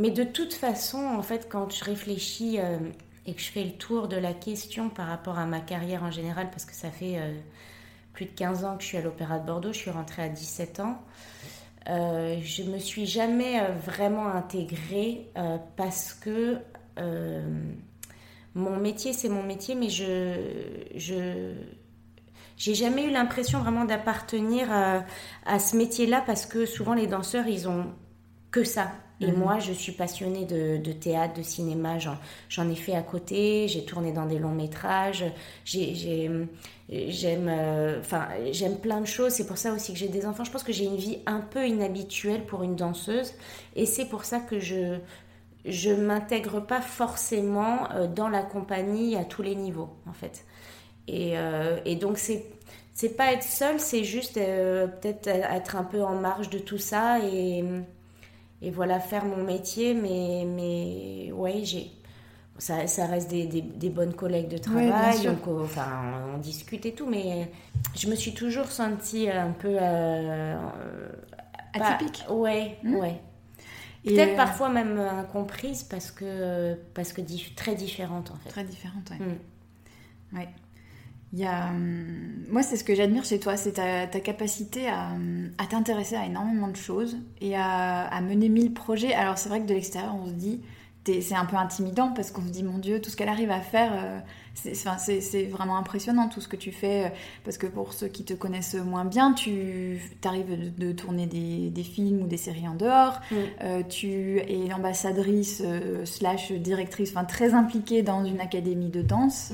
[0.00, 2.78] Mais de toute façon, en fait, quand je réfléchis euh,
[3.26, 6.10] et que je fais le tour de la question par rapport à ma carrière en
[6.10, 7.34] général, parce que ça fait euh,
[8.14, 10.30] plus de 15 ans que je suis à l'Opéra de Bordeaux, je suis rentrée à
[10.30, 11.02] 17 ans,
[11.90, 15.28] euh, je me suis jamais euh, vraiment intégrée
[15.76, 16.58] parce que
[18.54, 20.34] mon métier, c'est mon métier, mais je,
[20.96, 21.54] je,
[22.56, 27.68] j'ai jamais eu l'impression vraiment d'appartenir à ce métier-là parce que souvent les danseurs, ils
[27.68, 27.86] ont
[28.50, 28.92] que ça.
[29.22, 29.38] Et Mhm.
[29.38, 31.98] moi, je suis passionnée de, de théâtre, de cinéma.
[32.48, 33.68] J'en, ai fait à côté.
[33.68, 35.24] J'ai tourné dans des longs métrages.
[35.64, 36.30] J'ai, j'ai-
[36.88, 39.32] j'aime, euh, enfin, j'aime plein de choses.
[39.34, 40.44] C'est pour ça aussi que j'ai des enfants.
[40.44, 43.32] Je pense que j'ai une vie un peu inhabituelle pour une danseuse.
[43.76, 44.98] Et c'est pour ça que je
[45.66, 50.44] je m'intègre pas forcément euh, dans la compagnie à tous les niveaux, en fait.
[51.08, 52.46] Et, euh, et donc, c'est
[52.94, 56.78] c'est pas être seule, c'est juste euh, peut-être être un peu en marge de tout
[56.78, 57.64] ça et,
[58.62, 59.94] et voilà, faire mon métier.
[59.94, 61.90] Mais, mais ouais, j'ai.
[62.58, 65.88] Ça, ça reste des, des, des bonnes collègues de travail, donc euh, enfin,
[66.34, 67.50] on discute et tout, mais
[67.96, 69.78] je me suis toujours sentie un peu.
[69.80, 70.58] euh,
[71.72, 72.24] pas- atypique.
[72.28, 72.96] Ouais, Hmm.
[72.96, 73.20] ouais.
[74.04, 77.22] Peut-être euh, parfois même incomprise parce que, parce que
[77.54, 78.48] très différente en fait.
[78.50, 79.24] Très différente, ouais.
[79.26, 80.36] Mm.
[80.38, 80.48] Ouais.
[81.32, 84.88] Il y a, hum, moi, c'est ce que j'admire chez toi, c'est ta, ta capacité
[84.88, 85.10] à,
[85.58, 89.14] à t'intéresser à énormément de choses et à, à mener mille projets.
[89.14, 90.60] Alors, c'est vrai que de l'extérieur, on se dit,
[91.20, 93.60] c'est un peu intimidant parce qu'on se dit, mon Dieu, tout ce qu'elle arrive à
[93.60, 94.20] faire, euh,
[94.54, 97.08] c'est vraiment impressionnant tout ce que tu fais, euh,
[97.44, 102.22] parce que pour ceux qui te connaissent moins bien, tu arrives de, tourner des, films
[102.22, 103.20] ou des séries en dehors,
[103.62, 109.52] euh, tu es ambassadrice euh, slash directrice, enfin très impliquée dans une académie de danse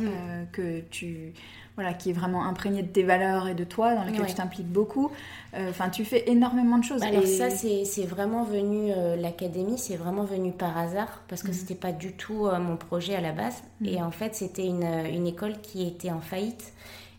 [0.52, 1.32] que tu
[1.76, 4.70] voilà, qui est vraiment imprégné de tes valeurs et de toi, dans lequel tu t'impliques
[4.70, 5.10] beaucoup.
[5.54, 7.02] Euh, enfin, tu fais énormément de choses.
[7.02, 11.58] Alors ça, c'est vraiment venu, euh, l'académie, c'est vraiment venu par hasard, parce que ce
[11.58, 11.60] mhm.
[11.60, 13.62] c'était pas du tout euh, mon projet à la base.
[13.80, 13.88] Mhm.
[13.88, 16.72] Et en fait, c'était une, une, école qui était en faillite.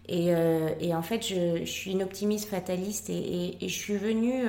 [0.10, 0.30] Et,
[0.80, 4.46] et en fait, je, je, suis une optimiste fataliste et, et, je suis venue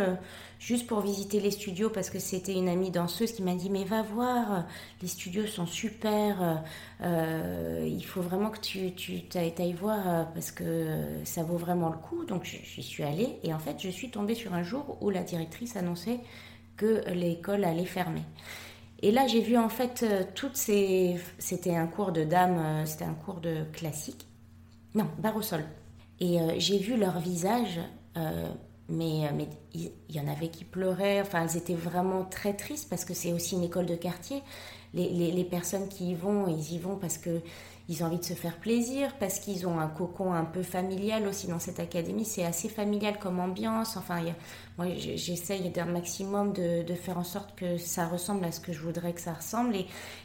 [0.58, 3.84] juste pour visiter les studios parce que c'était une amie danseuse qui m'a dit mais
[3.84, 4.66] va voir,
[5.00, 6.62] les studios sont super,
[7.00, 11.90] euh, il faut vraiment que tu, tu ailles voir euh, parce que ça vaut vraiment
[11.90, 12.24] le coup.
[12.24, 15.22] Donc j'y suis allée et en fait je suis tombée sur un jour où la
[15.22, 16.20] directrice annonçait
[16.76, 18.22] que l'école allait fermer.
[19.00, 21.16] Et là j'ai vu en fait euh, toutes ces...
[21.38, 24.26] C'était un cours de dames, c'était un cours de classique.
[24.94, 25.62] Non, barre au sol.
[26.20, 27.78] Et j'ai vu leur visage
[28.88, 32.88] mais, euh, mais il y, en avait qui pleuraient, enfin elles étaient vraiment très tristes
[32.88, 34.42] parce que c'est aussi une école de quartier.
[34.94, 37.42] Les, les, les, personnes qui y vont, ils y vont parce que
[37.88, 41.26] ils ont envie de se faire plaisir, parce qu'ils ont un cocon un peu familial
[41.26, 42.24] aussi dans cette académie.
[42.24, 43.96] C'est assez familial comme ambiance.
[43.96, 44.22] Enfin,
[44.76, 48.80] moi, j'essaye d'un maximum de, faire en sorte que ça ressemble à ce que je
[48.80, 49.74] voudrais que ça ressemble.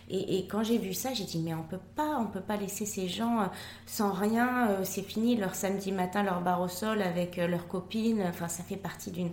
[0.09, 2.85] Et quand j'ai vu ça, j'ai dit, mais on peut pas, on peut pas laisser
[2.85, 3.45] ces gens euh,
[3.85, 4.69] sans rien.
[4.69, 8.21] Euh, c'est fini leur samedi matin, leur bar au sol avec euh, leurs copines.
[8.27, 9.31] Enfin, ça fait partie d'une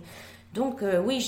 [0.53, 1.19] donc euh, oui,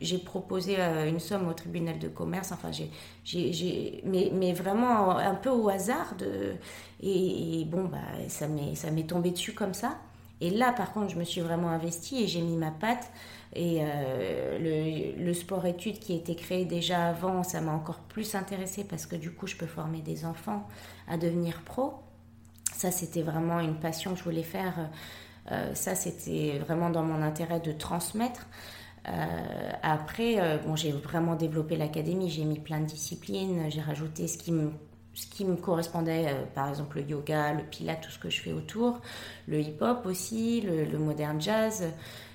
[0.00, 5.34] j'ai proposé euh, une somme au tribunal de commerce, enfin, j'ai, mais, mais, vraiment un
[5.34, 6.14] peu au hasard.
[6.16, 6.54] De,
[7.02, 7.98] et, bon, bah,
[8.28, 9.98] ça m'est tombé dessus comme ça.
[10.40, 13.10] Et là, par contre, je me suis vraiment investie et j'ai mis ma patte.
[13.54, 18.84] Et euh, le, le sport-études qui était créé déjà avant, ça m'a encore plus intéressée
[18.84, 20.66] parce que du coup, je peux former des enfants
[21.06, 21.94] à devenir pro.
[22.74, 24.90] Ça, c'était vraiment une passion que je voulais faire
[25.74, 28.46] ça, c'était vraiment dans mon intérêt de transmettre.
[29.08, 34.28] Euh, après, euh, bon, j'ai vraiment développé l'académie, j'ai mis plein de disciplines, j'ai rajouté
[34.28, 34.70] ce qui me
[35.16, 36.26] ce qui me correspondait,
[36.56, 39.00] par exemple le yoga, le pilates, tout ce que je fais autour,
[39.46, 41.84] le hip-hop aussi, le, le modern jazz,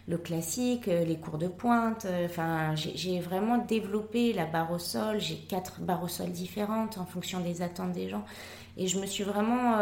[0.08, 2.08] le classique, les cours de pointe.
[2.24, 5.19] Enfin, j'ai vraiment développé la barre au sol.
[5.19, 8.24] J'ai quatre barres au sol différentes en fonction des attentes des gens.
[8.78, 9.76] Et je me suis vraiment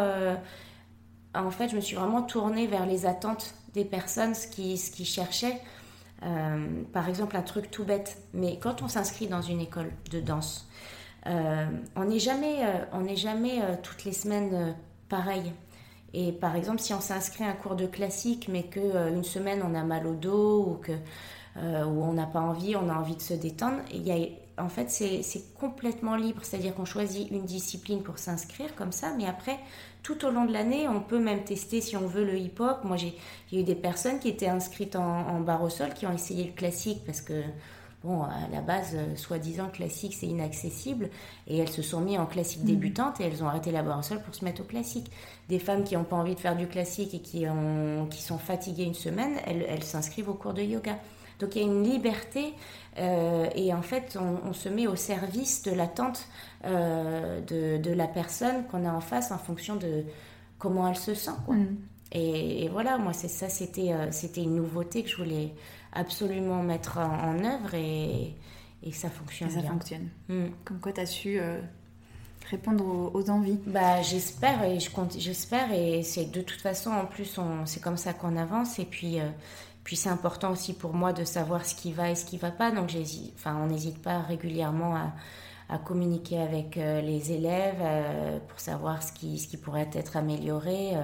[1.44, 5.04] en fait, je me suis vraiment tournée vers les attentes des personnes, ce qu'ils qui
[5.04, 5.60] cherchaient.
[6.24, 10.20] Euh, par exemple, un truc tout bête, mais quand on s'inscrit dans une école de
[10.20, 10.68] danse,
[11.26, 14.74] euh, on n'est jamais, euh, on n'est jamais toutes les semaines
[15.08, 15.52] pareil.
[16.14, 19.62] Et par exemple, si on s'inscrit à un cours de classique, mais que une semaine
[19.62, 20.92] on a mal au dos ou que
[21.62, 24.68] où on n'a pas envie, on a envie de se détendre, il y a en
[24.68, 29.58] fait, c'est complètement libre, c'est-à-dire qu'on choisit une discipline pour s'inscrire comme ça, mais après,
[30.02, 32.84] tout au long de l'année, on peut même tester si on veut le hip-hop.
[32.84, 33.14] Moi, j'ai
[33.52, 36.52] eu des personnes qui étaient inscrites en, en barre au sol, qui ont essayé le
[36.52, 37.42] classique parce que,
[38.04, 41.10] bon, à la base, euh, soi-disant classique, c'est inaccessible,
[41.46, 42.66] et elles se sont mis en classique mmh.
[42.66, 45.10] débutante et elles ont arrêté la barre au sol pour se mettre au classique.
[45.48, 48.38] Des femmes qui n'ont pas envie de faire du classique et qui, ont, qui sont
[48.38, 50.98] fatiguées une semaine, elles, s'inscrivent au cours de yoga.
[51.38, 52.52] Donc il y a une liberté
[52.98, 56.26] et en fait on, se met au service de l'attente
[56.64, 60.04] euh, de, la personne qu'on a en face en fonction de
[60.58, 61.30] comment elle se sent.
[61.46, 61.64] Mm.
[62.12, 65.54] Et, voilà, moi c'est ça, c'était euh, c'était une nouveauté que je voulais
[65.92, 68.34] absolument mettre en, œuvre et,
[68.82, 69.50] et, ça fonctionne.
[69.50, 70.08] ça fonctionne.
[70.28, 70.46] Mm.
[70.64, 71.40] Comme quoi tu as su
[72.50, 73.60] répondre aux, envies.
[73.66, 77.98] Bah j'espère et je compte, j'espère et c'est de toute façon en plus c'est comme
[77.98, 79.18] ça qu'on avance et puis
[79.88, 82.50] puis c'est important aussi pour moi de savoir ce qui va et ce qui va
[82.50, 82.70] pas.
[82.72, 82.90] Donc
[83.36, 89.12] enfin, on n'hésite pas régulièrement à, communiquer avec euh, les élèves euh, pour savoir ce
[89.12, 90.94] qui, ce qui pourrait être amélioré.
[90.94, 91.00] Euh,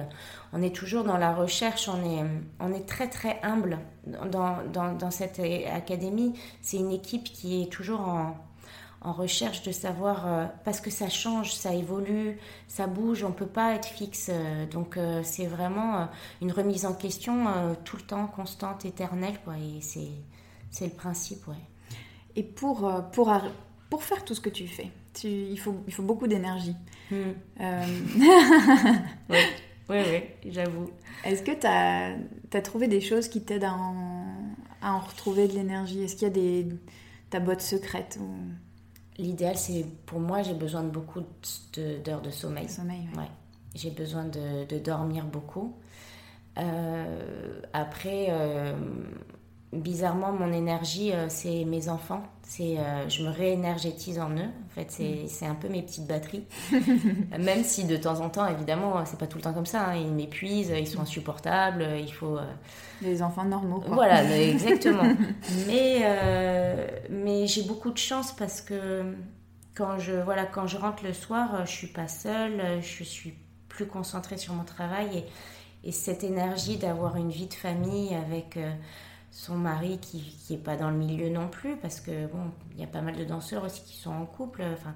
[0.53, 2.25] on est toujours dans la recherche, on est,
[2.59, 5.39] on est très très humble dans, dans, dans cette
[5.73, 6.33] académie.
[6.61, 8.37] C'est une équipe qui est toujours en,
[9.01, 13.33] en recherche de savoir, euh, parce que ça change, ça évolue, ça bouge, on ne
[13.33, 14.31] peut pas être fixe.
[14.33, 16.07] Euh, donc euh, c'est vraiment
[16.41, 17.45] une remise en question
[17.83, 19.39] tout le temps, constante, éternelle.
[19.43, 21.47] Quoi, et c'est, le principe.
[21.47, 21.53] Ouais.
[22.35, 23.31] Et pour, pour,
[23.89, 26.75] pour faire tout ce que tu fais, tu, il, faut, il faut beaucoup d'énergie.
[27.11, 27.33] Hmm.
[29.29, 29.37] oui,
[29.89, 30.89] oui, oui, j'avoue.
[31.23, 32.15] Est-ce que tu as,
[32.53, 36.03] as, trouvé des choses qui t'aident à en, à en retrouver de l'énergie?
[36.03, 36.67] Est-ce qu'il y a des,
[37.29, 38.25] ta botte secrète ou...
[39.17, 41.21] L'idéal, c'est pour moi, j'ai besoin de beaucoup
[42.03, 42.67] d'heures de, sommeil.
[42.67, 43.29] sommeil ouais.
[43.73, 45.75] J'ai besoin de, dormir beaucoup.
[46.57, 48.73] Euh, après, euh,
[49.73, 52.23] bizarrement, mon énergie, euh, c'est mes enfants.
[52.43, 54.49] C'est, euh, je me réénergétise en eux.
[54.65, 55.49] En fait, c'est, mm.
[55.49, 56.45] un peu mes petites batteries.
[57.39, 59.89] Même si de temps en temps, évidemment, c'est pas tout le temps comme ça.
[59.89, 59.95] Hein.
[59.95, 61.85] Ils m'épuisent, ils sont insupportables.
[61.99, 62.37] Il faut.
[63.01, 63.81] Les enfants normaux.
[63.81, 63.95] Quoi.
[63.95, 65.15] Voilà, exactement.
[65.67, 66.05] mais
[67.09, 69.15] mais j'ai beaucoup de chance parce que
[69.73, 72.81] quand je voilà, quand je rentre le soir, je suis pas seule.
[72.81, 73.33] Je suis
[73.67, 75.25] plus concentrée sur mon travail et
[75.85, 78.73] et cette énergie d'avoir une vie de famille avec euh,
[79.35, 82.83] son mari qui n'est pas dans le milieu non plus, parce que bon, il y
[82.85, 84.63] a pas mal de danseurs aussi qui sont en couple.
[84.73, 84.95] Enfin,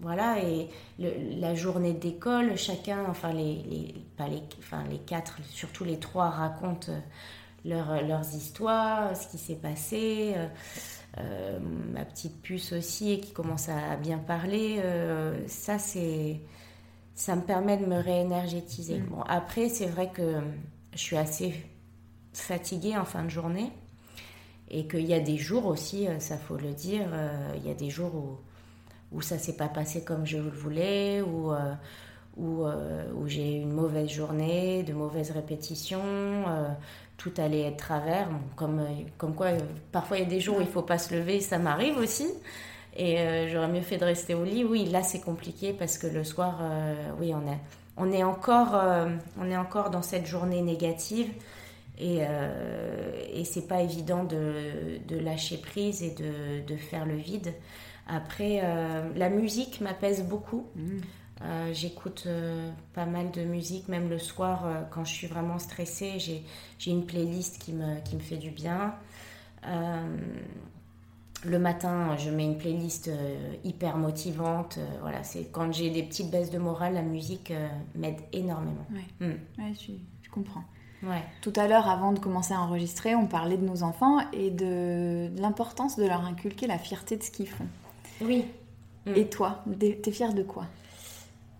[0.00, 5.84] voilà, et la journée d'école, chacun, enfin les, les, pas les, enfin les quatre, surtout
[5.84, 6.90] les trois racontent
[7.64, 10.34] leur, leurs histoires, ce qui s'est passé.
[11.18, 11.60] Euh,
[11.92, 16.40] ma petite puce aussi qui commence à bien parler, euh, ça c'est
[17.14, 18.98] ça me permet de me réénergétiser.
[18.98, 19.06] Mm.
[19.06, 20.40] Bon, après, c'est vrai que
[20.94, 21.54] je suis assez
[22.32, 23.72] fatiguée en fin de journée
[24.72, 27.70] et qu'il y a des jours aussi, euh, ça faut le dire, euh, il y
[27.70, 28.38] a des jours où,
[29.12, 31.74] où ça s'est pas passé comme je le voulais, ou euh,
[32.38, 32.64] où,
[33.14, 36.46] où j'ai une mauvaise journée, de mauvaises répétitions,
[37.18, 38.26] tout allait être travers.
[38.56, 38.80] comme,
[39.18, 39.50] comme quoi,
[39.92, 42.26] parfois il y a des jours où il faut pas se lever, ça m'arrive aussi.
[42.96, 44.64] Et j'aurais mieux fait de rester au lit.
[44.64, 46.62] Oui, là c'est compliqué parce que le soir,
[47.20, 47.58] oui, on est,
[47.98, 48.82] on, est encore,
[49.38, 51.28] on est encore dans cette journée négative.
[51.98, 52.20] Et,
[53.34, 57.52] et c'est pas évident de, de, lâcher prise et de, de, faire le vide.
[58.08, 58.60] Après,
[59.14, 60.66] la musique m'apaise beaucoup.
[60.74, 60.98] Mmh.
[61.72, 62.26] J'écoute
[62.94, 67.58] pas mal de musique, même le soir, quand je suis vraiment stressée, j'ai une playlist
[67.58, 68.94] qui me, qui me fait du bien.
[71.44, 74.78] Le matin, je mets une playlist euh, hyper motivante.
[74.78, 78.86] Euh, voilà, c'est quand j'ai des petites baisses de morale, la musique euh, m'aide énormément.
[78.92, 79.74] Ouais, mm.
[80.22, 80.62] je, comprends.
[81.02, 81.22] Ouais.
[81.40, 85.28] Tout à l'heure, avant de commencer à enregistrer, on parlait de nos enfants et de,
[85.40, 87.66] l'importance de leur inculquer la fierté de ce qu'ils font.
[88.20, 88.44] Oui.
[89.06, 89.12] Mm.
[89.16, 90.66] Et toi, t'es fière de quoi?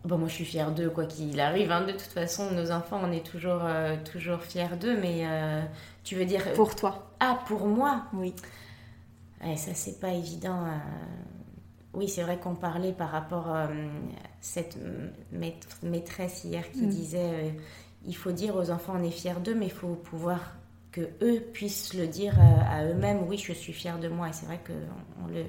[0.05, 1.70] Bon, moi, je suis fière d'eux, quoi qu'il arrive.
[1.70, 1.83] Hein.
[1.83, 3.62] De toute façon, nos enfants, on est toujours,
[4.11, 5.24] toujours fiers d'eux, mais
[6.05, 6.52] tu veux dire...
[6.55, 8.05] Pour toi Ah, pour moi?
[8.12, 8.35] Oui.
[9.44, 10.64] Et ça, c'est pas évident.
[10.66, 10.78] Euh.
[11.94, 13.88] Oui, c'est vrai qu'on parlait par rapport à euh,
[14.40, 14.78] cette
[15.83, 16.88] maîtresse hier qui mm.
[16.88, 17.50] disait euh,
[18.07, 20.57] il faut dire aux enfants on est fier d'eux, mais il faut pouvoir
[20.91, 24.29] que eux puissent le dire à eux-mêmes oui, je suis fier de moi.
[24.29, 25.45] Et c'est vrai qu'on le,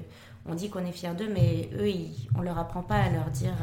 [0.46, 3.30] on dit qu'on est fier d'eux, mais eux, ils, on leur apprend pas à leur
[3.30, 3.56] dire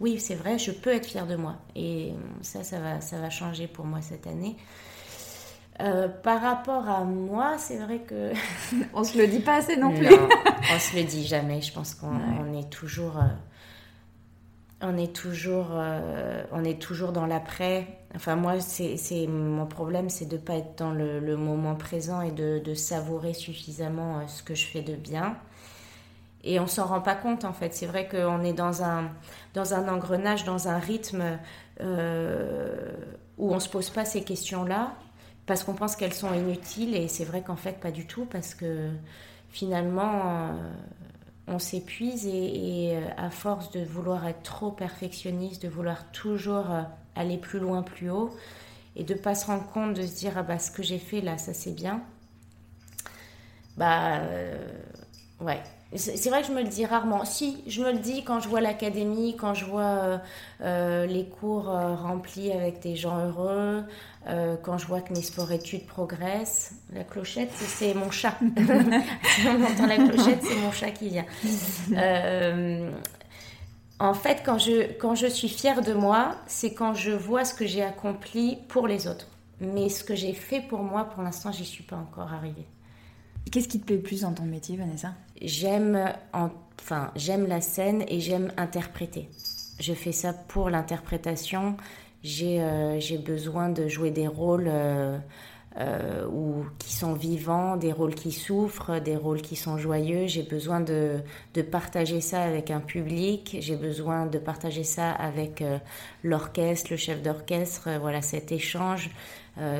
[0.00, 1.56] oui, c'est vrai, je peux être fier de moi.
[1.74, 2.12] Et
[2.42, 4.56] ça, ça va, ça va changer pour moi cette année.
[5.80, 8.32] Euh, par rapport à moi, c'est vrai que
[8.94, 10.08] on se le dit pas assez non plus.
[10.08, 11.60] on se le dit jamais.
[11.60, 13.26] Je pense qu'on est toujours, euh,
[14.80, 17.86] on est toujours, euh, on est toujours dans l'après.
[18.14, 22.58] Enfin moi, c'est mon problème, c'est de pas être dans le, moment présent et de,
[22.58, 25.36] de, savourer suffisamment ce que je fais de bien.
[26.44, 27.74] Et on s'en rend pas compte en fait.
[27.74, 29.10] C'est vrai qu'on est dans un,
[29.54, 31.38] dans un engrenage, dans un rythme
[33.38, 34.94] où on se pose pas ces questions-là
[35.48, 38.54] parce qu'on pense qu'elles sont inutiles et c'est vrai qu'en fait pas du tout parce
[38.54, 38.90] que
[39.48, 40.52] finalement euh,
[41.48, 46.82] on s'épuise et, euh, à force de vouloir être trop perfectionniste, de vouloir toujours euh,
[47.14, 48.30] aller plus loin, plus haut
[48.96, 51.20] et de pas se rendre compte de se dire ah bah ce que j'ai fait
[51.20, 52.02] là ça c'est bien
[53.76, 54.20] bah
[55.40, 55.62] ouais
[55.94, 57.24] c'est vrai que je me le dis rarement.
[57.24, 60.20] Si, je me le dis quand je vois l'académie, quand je vois
[60.60, 63.84] les cours remplis avec des gens heureux,
[64.28, 68.36] euh, quand je vois que mes sports-études progressent, la clochette, c'est mon chat.
[68.58, 71.26] si on entend la clochette, c'est mon chat qui vient.
[71.92, 72.90] Euh,
[73.98, 77.54] en fait, quand je, quand je suis fière de moi, c'est quand je vois ce
[77.54, 79.28] que j'ai accompli pour les autres.
[79.60, 82.66] Mais ce que j'ai fait pour moi, pour l'instant, j'y suis pas encore arrivée.
[83.50, 85.14] Qu'est-ce qui te plaît le plus dans ton métier, Vanessa?
[85.40, 89.28] J'aime enfin, j'aime la scène et j'aime interpréter.
[89.80, 91.76] Je fais ça pour l'interprétation
[92.24, 95.18] euh, j'ai besoin de jouer des rôles euh,
[95.76, 100.26] euh, ou qui sont vivants, des rôles qui souffrent, des rôles qui sont joyeux.
[100.26, 101.20] J'ai besoin de,
[101.54, 103.58] de, partager ça avec un public.
[103.60, 105.62] J'ai besoin de partager ça avec
[106.24, 107.88] l'orchestre, le chef d'orchestre.
[108.00, 109.10] voilà, cet échange,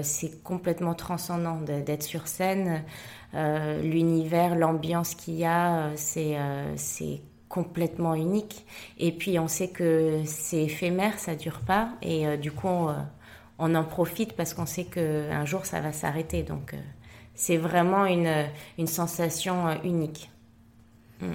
[0.02, 2.84] c'est complètement transcendant d'être sur scène.
[3.32, 6.36] L'univers, l'ambiance qu'il y a, c'est
[6.76, 8.66] c'est complètement unique.
[8.98, 11.90] Et puis on sait que c'est éphémère, ça dure pas.
[12.02, 12.68] Et euh, du coup,
[13.58, 16.42] on, en profite parce qu'on sait qu'un jour ça va s'arrêter.
[16.42, 16.78] Donc euh,
[17.34, 20.30] c'est vraiment une, sensation euh, unique.
[21.20, 21.32] Mm.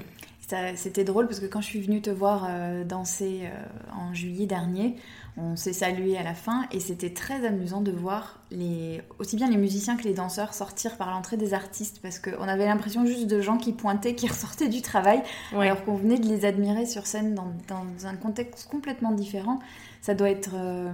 [0.75, 2.47] C'était drôle parce que quand je suis venue te voir
[2.85, 3.49] danser
[3.93, 4.95] en juillet dernier,
[5.35, 9.49] on s'est salué à la fin et c'était très amusant de voir les, aussi bien
[9.49, 13.25] les musiciens que les danseurs sortir par l'entrée des artistes parce qu'on avait l'impression juste
[13.25, 15.23] de gens qui pointaient, qui ressortaient du travail
[15.53, 19.59] alors qu'on venait de les admirer sur scène dans, un contexte complètement différent.
[20.01, 20.51] Ça doit être...
[20.53, 20.91] Euh,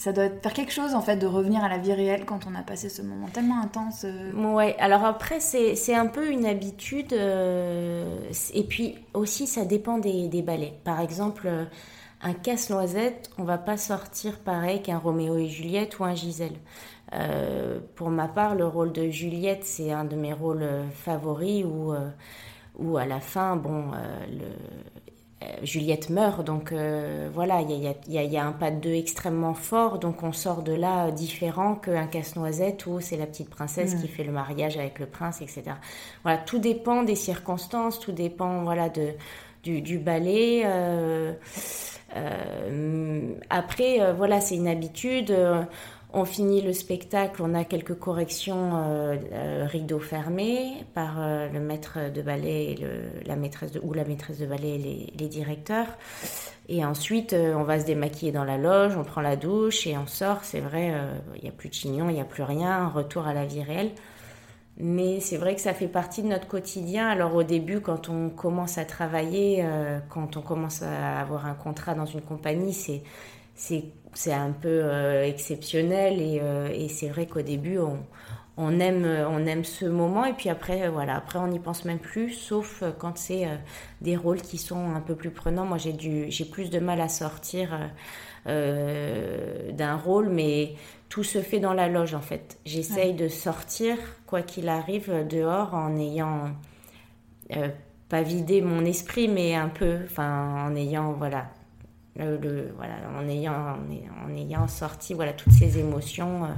[0.00, 2.54] ça doit faire quelque chose en fait de revenir à la vie réelle quand on
[2.54, 4.04] a passé ce moment tellement intense.
[4.04, 4.32] Euh.
[4.32, 8.04] Ouais, alors après c'est un peu une habitude euh,
[8.54, 10.72] et puis aussi ça dépend des, des ballets.
[10.84, 11.50] Par exemple,
[12.22, 16.56] un casse-noisette, on va pas sortir pareil qu'un Roméo et Juliette ou un Gisèle.
[17.14, 21.64] Euh, pour ma part, le rôle de Juliette, c'est un de mes rôles euh, favoris
[21.64, 22.08] où, euh,
[22.78, 23.90] où à la fin, bon,
[25.62, 26.72] Juliette meurt, donc
[27.32, 31.10] voilà, il y a, un pas de deux extrêmement fort, donc on sort de là
[31.10, 34.08] différent qu'un casse-noisette où c'est la petite princesse qui mm.
[34.08, 35.62] fait le mariage avec le prince, etc.
[36.22, 39.14] Voilà, tout dépend des circonstances, tout dépend voilà de
[39.62, 40.62] du, du ballet.
[40.64, 41.32] Euh,
[43.50, 45.34] après, euh, voilà, c'est une habitude.
[46.14, 48.72] Euh, on finit le spectacle, on a quelques corrections
[49.66, 51.20] rideau fermé par
[51.52, 52.76] le maître de ballet
[53.26, 55.86] la maîtresse ou la maîtresse de ballet et les, directeurs.
[56.68, 60.06] Et ensuite, on va se démaquiller dans la loge, on prend la douche et on
[60.06, 60.44] sort.
[60.44, 60.92] C'est vrai,
[61.36, 63.62] il n'y a plus de chignon, il n'y a plus rien, retour à la vie
[63.62, 63.90] réelle.
[64.82, 67.06] Mais c'est vrai que ça fait partie de notre quotidien.
[67.08, 71.54] Alors au début, quand on commence à travailler, euh, quand on commence à avoir un
[71.54, 73.84] contrat dans une compagnie, c'est
[74.14, 77.98] c'est un peu euh, exceptionnel et, euh, et c'est vrai qu'au début on,
[78.56, 81.98] on, aime on aime ce moment et puis après voilà après on n'y pense même
[81.98, 83.46] plus sauf quand c'est
[84.00, 85.64] des rôles qui sont un peu plus prenants.
[85.64, 87.78] Moi j'ai du j'ai plus de mal à sortir
[88.46, 90.74] d'un rôle mais
[91.08, 92.58] tout se fait dans la loge en fait.
[92.64, 93.96] J'essaye de sortir,
[94.26, 96.50] quoi qu'il arrive, dehors en ayant
[97.56, 97.68] euh,
[98.08, 101.46] pas vidé mon esprit, mais un peu, enfin en ayant voilà,
[102.16, 103.78] le, voilà en ayant
[104.26, 106.44] en, ayant sorti voilà toutes ces émotions.
[106.44, 106.48] Euh,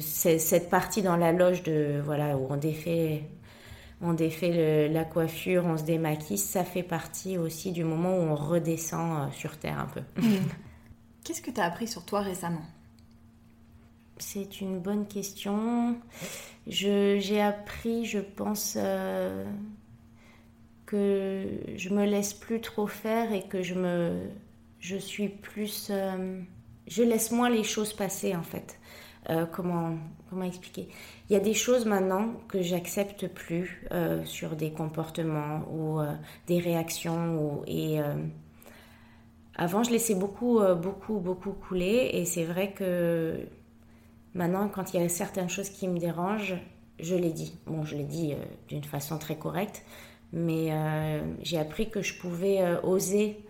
[0.00, 3.28] cette partie dans la loge de voilà où on défait
[4.00, 8.34] on défait la coiffure, on se démaquille, ça fait partie aussi du moment où on
[8.34, 10.02] redescend euh, sur terre un peu.
[11.24, 12.64] Qu'est-ce que tu as appris sur toi récemment?
[14.18, 15.96] C'est une bonne question.
[16.66, 19.44] J'ai appris, je pense, euh,
[20.86, 21.44] que
[21.76, 24.20] je me laisse plus trop faire et que je me,
[24.78, 26.40] je suis plus, euh,
[26.86, 28.78] je laisse moins les choses passer en fait.
[29.28, 29.96] Euh, comment,
[30.30, 30.88] comment expliquer?
[31.28, 33.84] Il y a des choses maintenant que j'accepte plus
[34.24, 35.98] sur des comportements ou
[36.46, 37.98] des réactions et
[39.56, 43.48] avant je laissais beaucoup, beaucoup, beaucoup couler et c'est vrai que
[44.36, 46.58] Maintenant, quand il y a certaines choses qui me dérangent,
[47.00, 47.56] je les dis.
[47.66, 48.36] Bon, je les dis euh,
[48.68, 49.82] d'une façon très correcte,
[50.32, 53.42] mais euh, j'ai appris que je pouvais euh, oser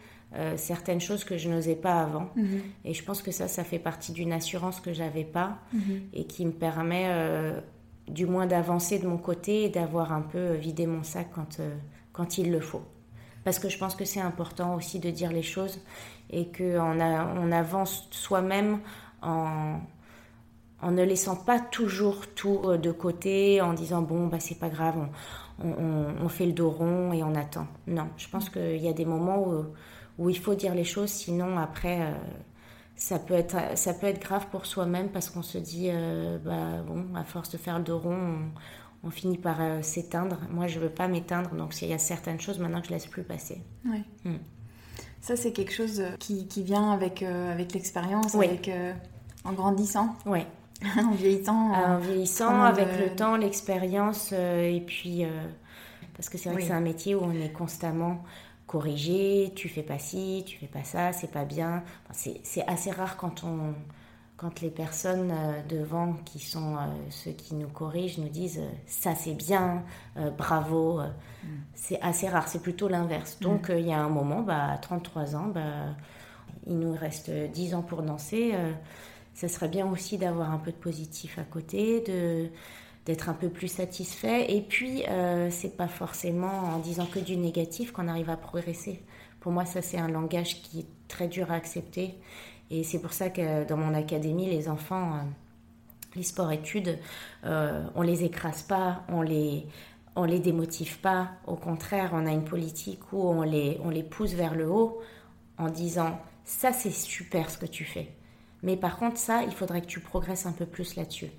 [0.57, 2.29] certaines choses que je n'osais pas avant.
[2.37, 2.61] Mhm.
[2.85, 6.03] Et je pense que ça, ça fait partie d'une assurance que j'avais pas mhm.
[6.13, 7.11] et qui me permet
[8.07, 11.59] du moins d'avancer de mon côté et d'avoir un peu vidé mon sac quand,
[12.13, 12.83] quand il le faut.
[13.45, 15.81] Parce que je pense que c'est important aussi de dire les choses
[16.29, 18.81] et qu'on on avance soi-même
[19.23, 19.81] en
[20.83, 24.69] en ne laissant pas toujours tout euh, de côté, en disant bon, bah, c'est pas
[24.69, 25.09] grave, on,
[26.29, 27.67] fait le dos rond et on attend.
[27.87, 29.65] Non, je pense qu'il y a des moments où,
[30.19, 32.13] où, il faut dire les choses, sinon après, euh,
[32.95, 36.83] ça, peut être, ça peut être grave pour soi-même parce qu'on se dit, euh, bah,
[36.87, 38.39] bon, à force de faire le dos rond,
[39.03, 40.39] on, finit par s'éteindre.
[40.51, 43.07] Moi, je veux pas m'éteindre, donc il y a certaines choses maintenant que je laisse
[43.07, 43.63] plus passer.
[43.85, 44.03] Oui.
[44.25, 44.39] Hmm.
[45.21, 48.71] Ça, c'est quelque chose qui, qui vient avec, avec l'expérience, avec,
[49.45, 50.15] en grandissant.
[50.25, 50.41] Oui.
[50.99, 51.73] en vieillissant.
[51.73, 55.25] En vieillissant, avec le temps, l'expérience, euh, et puis.
[55.25, 55.29] Euh,
[56.15, 58.25] parce que c'est vrai que c'est un métier où on est constamment
[58.67, 61.83] corrigé, tu fais pas ci, tu fais pas ça, c'est pas bien.
[62.13, 63.75] c'est assez rare quand on.
[64.39, 66.77] Quand les personnes euh, devant, qui sont
[67.09, 69.83] ceux qui nous corrigent, nous disent ça c'est bien,
[70.37, 71.47] bravo, mm.
[71.73, 73.39] c'est assez rare, c'est plutôt l'inverse.
[73.41, 73.79] Donc mm.
[73.79, 75.97] il y a un moment, bah, à 33 ans, bah,
[76.67, 78.55] il nous reste 10 ans pour danser
[79.37, 82.49] ça serait bien aussi d'avoir un peu de positif à côté, de
[83.05, 84.53] d'être un peu plus satisfait.
[84.53, 89.01] Et puis, euh, c'est pas forcément en disant que du négatif qu'on arrive à progresser.
[89.39, 92.15] Pour moi, ça c'est un langage qui est très dur à accepter.
[92.71, 95.19] Et c'est pour ça que dans mon académie, les enfants, euh,
[96.17, 96.99] les sports-études,
[97.45, 99.67] euh, on les écrase pas, on les
[100.17, 101.33] on les démotive pas.
[101.47, 105.01] Au contraire, on a une politique où on les on les pousse vers le haut
[105.59, 108.16] en disant ça c'est super ce que tu fais.
[108.67, 111.31] Mais par contre, ça, il faudrait que tu progresses un peu plus là-dessus.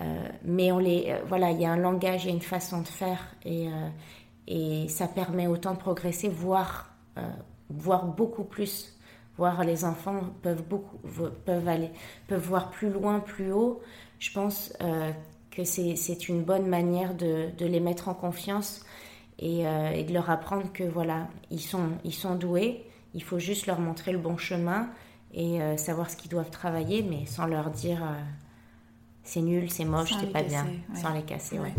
[0.00, 2.40] Euh, mais on les, euh, voilà, il y a un langage, il y a une
[2.40, 3.88] façon de faire, et, euh,
[4.48, 6.90] Et ça permet autant de progresser, voire,
[7.70, 8.98] voir beaucoup plus.
[9.36, 10.98] Voir les enfants peuvent, beaucoup,
[11.44, 11.90] peuvent, aller,
[12.28, 13.80] peuvent voir plus loin, plus haut.
[14.18, 14.72] Je pense
[15.50, 18.84] que c'est une bonne manière de, de, les mettre en confiance
[19.38, 22.84] et, et, de leur apprendre que voilà, ils sont, ils sont doués,
[23.14, 24.88] il faut juste leur montrer le bon chemin
[25.34, 28.14] et euh, savoir ce qu'ils doivent travailler, mais sans leur dire euh,
[29.24, 31.58] c'est nul, c'est moche, c'est pas bien, sans les casser.
[31.58, 31.74] Ouais,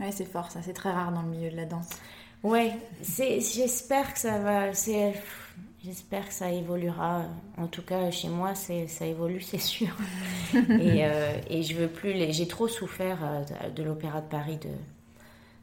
[0.00, 0.12] ouais.
[0.12, 1.88] c'est fort, ça, c'est très rare dans le milieu de la danse.
[2.42, 4.72] Ouais, j'espère que ça va.
[5.84, 7.22] J'espère que ça évoluera.
[7.56, 9.96] En tout cas, chez moi, ça évolue, c'est sûr.
[10.54, 12.12] et, euh, et, je veux plus.
[12.12, 12.32] Les...
[12.32, 13.18] J'ai trop souffert
[13.74, 14.58] de l'Opéra de Paris,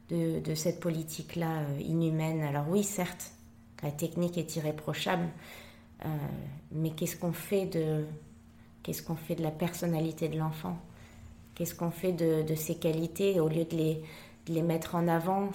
[0.08, 2.42] de, de, de cette politique-là inhumaine.
[2.42, 3.32] Alors, oui, certes,
[3.82, 5.28] la technique est irréprochable,
[6.04, 6.08] euh,
[6.72, 8.04] mais qu'est-ce qu'on fait de
[8.82, 10.78] qu'est-ce qu'on fait de la personnalité de l'enfant?
[11.54, 13.38] Qu'est-ce qu'on fait de, ses qualités?
[13.40, 14.02] Au lieu de les,
[14.48, 15.50] les mettre en avant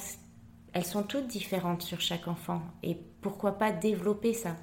[0.73, 2.61] Elles sont toutes différentes sur chaque enfant.
[2.83, 4.55] Et pourquoi pas développer ça?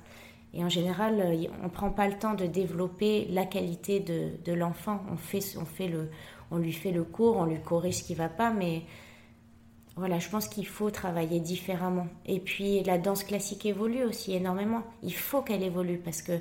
[0.54, 4.30] Et en général, euh, on ne prend pas le temps de développer la qualité de,
[4.44, 5.00] de l'enfant.
[5.10, 6.10] On, fait, on, fait le,
[6.50, 8.82] on lui fait le cours, on lui corrige ce qui ne va pas, mais
[9.96, 12.06] voilà, je pense qu'il faut travailler différemment.
[12.24, 14.82] Et puis la danse classique évolue aussi énormément.
[15.02, 16.32] Il faut qu'elle évolue parce que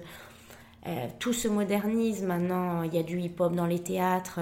[0.88, 2.84] euh, tout se modernise maintenant.
[2.84, 4.40] Il y a du hip-hop dans les théâtres.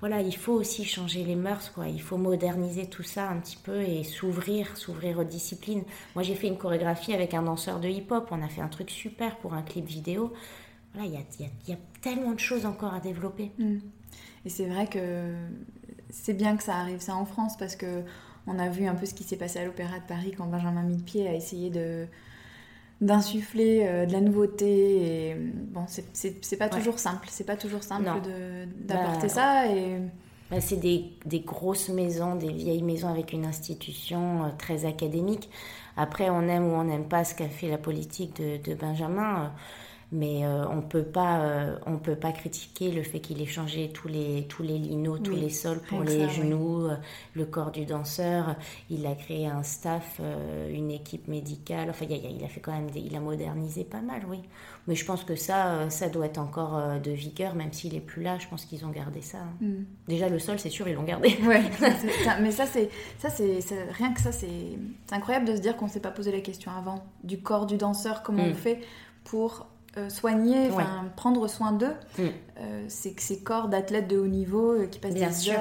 [0.00, 1.88] voilà, il faut aussi changer les mœurs, quoi.
[1.88, 5.84] Il faut moderniser tout ça un petit peu et s'ouvrir, s'ouvrir aux disciplines.
[6.14, 8.28] Moi, j'ai fait une chorégraphie avec un danseur de hip-hop.
[8.30, 10.32] On a fait un truc super pour un clip vidéo.
[10.92, 13.50] Voilà, il y a, y a, tellement de choses encore à développer.
[13.58, 13.78] Mm.
[14.44, 15.34] Et c'est vrai que
[16.10, 18.04] c'est bien que ça arrive ça en France parce que
[18.46, 20.82] on a vu un peu ce qui s'est passé à l'Opéra de Paris quand Benjamin
[20.82, 22.06] Millepied a essayé de
[23.00, 27.26] d'insuffler euh, de la nouveauté et bon c'est pas toujours simple.
[27.30, 29.98] C'est pas toujours simple d'apporter bah, ça et
[30.50, 35.50] bah, c'est des, des, grosses maisons des vieilles maisons avec une institution euh, très académique.
[35.96, 39.52] Après on aime ou on n'aime pas ce qu'a fait la politique de, de Benjamin
[40.12, 43.90] mais euh, on peut pas euh, on peut pas critiquer le fait qu'il ait changé
[43.92, 46.96] tous les tous les linos tous les sols pour les genoux euh,
[47.32, 48.56] le corps du danseur.
[48.90, 50.20] Il a créé un staff
[50.70, 51.88] une équipe médicale.
[51.88, 54.40] Enfin il a, fait quand même il a modernisé pas mal oui.
[54.86, 58.22] Mais je pense que ça ça doit être encore de vigueur même s'il est plus
[58.22, 58.38] là.
[58.38, 59.64] Je pense qu'ils ont gardé ça hein.
[59.64, 59.84] mm.
[60.08, 61.22] déjà le sol c'est sûr ils l'ont gardé.
[61.42, 61.62] Ouais,
[62.40, 63.60] mais ça c'est ça c'est
[63.92, 64.78] rien que ça c'est
[65.10, 68.22] incroyable de se dire qu'on s'est pas posé la question avant du corps du danseur
[68.22, 68.54] comment on mm.
[68.54, 68.80] fait
[69.24, 69.66] pour
[69.98, 70.70] euh, soigner,
[71.16, 72.22] prendre soin d'eux, mm.
[72.22, 75.60] euh, c'est que ces corps d'athlètes de haut niveau euh, qui passent Bien sûr.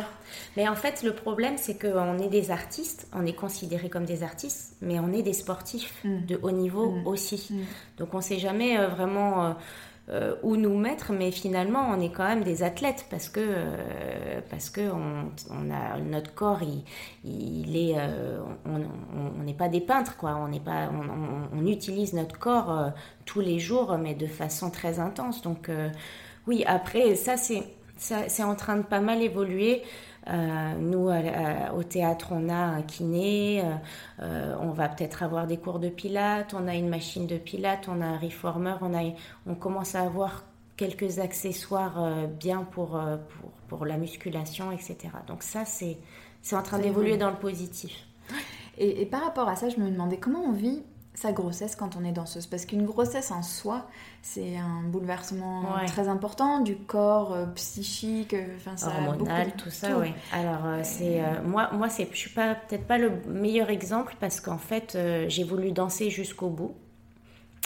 [0.56, 4.24] Mais en fait, le problème, c'est qu'on est des artistes, on est considérés comme des
[4.24, 6.26] artistes, mais on est des sportifs mm.
[6.28, 7.08] de haut niveau mm.
[7.08, 7.52] aussi.
[7.98, 9.58] Donc on ne sait jamais vraiment
[10.10, 14.42] euh, où nous mettre, mais finalement, on est quand même des athlètes parce que, euh,
[14.50, 16.62] parce que on, a, notre corps,
[17.24, 20.36] il, est, euh, on n'est pas des peintres, quoi.
[20.36, 20.90] On, n'est pas,
[21.54, 22.92] on, utilise notre corps
[23.26, 25.44] tous les jours, mais de façon très intense.
[25.44, 25.70] Donc,
[26.48, 27.64] oui, après, ça, c'est,
[27.98, 29.84] c'est en train de pas mal évoluer.
[30.28, 31.10] Euh, nous,
[31.76, 33.74] au théâtre, on a un kiné, euh,
[34.22, 37.88] euh, on va peut-être avoir des cours de pilates, on a une machine de pilates,
[37.88, 39.02] on a un reformer, on, a,
[39.48, 40.44] on commence à avoir
[40.78, 44.98] quelques accessoires bien pour, pour, pour, la musculation, etc.
[45.28, 45.98] Donc ça, c'est
[46.54, 48.08] en train d'évoluer dans le positif.
[48.78, 50.82] Et, et, par rapport à ça, je me demandais comment on vit
[51.14, 52.48] sa grossesse quand on est danseuse.
[52.48, 53.88] Parce qu'une grossesse en soi,
[54.22, 59.98] c'est un bouleversement très important du corps euh, psychique, euh, enfin ça hormonal, tout ça,
[59.98, 60.14] oui.
[60.32, 64.40] Alors euh, c'est moi, moi c'est, je suis pas peut-être pas le meilleur exemple parce
[64.40, 64.98] qu'en fait
[65.28, 66.76] j'ai voulu danser jusqu'au bout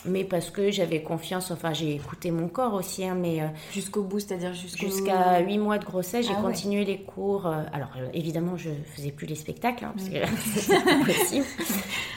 [0.05, 3.41] mais parce que j'avais confiance, enfin j'ai écouté mon corps aussi, hein, mais...
[3.41, 7.47] Euh, jusqu'au bout, c'est-à-dire jusqu'à 8 mois de grossesse, j'ai ah continué les cours.
[7.47, 10.17] Euh, alors euh, évidemment, je faisais plus les spectacles, hein, parce que
[10.59, 11.45] c'est impossible.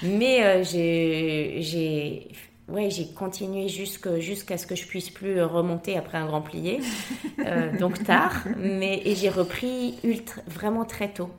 [0.03, 2.29] mais j'ai...
[2.69, 6.81] Ouais, j'ai continué jusqu'à ce que je puisse plus remonter après un grand plié,
[7.81, 11.31] donc tard, mais et j'ai repris ultra, vraiment très tôt.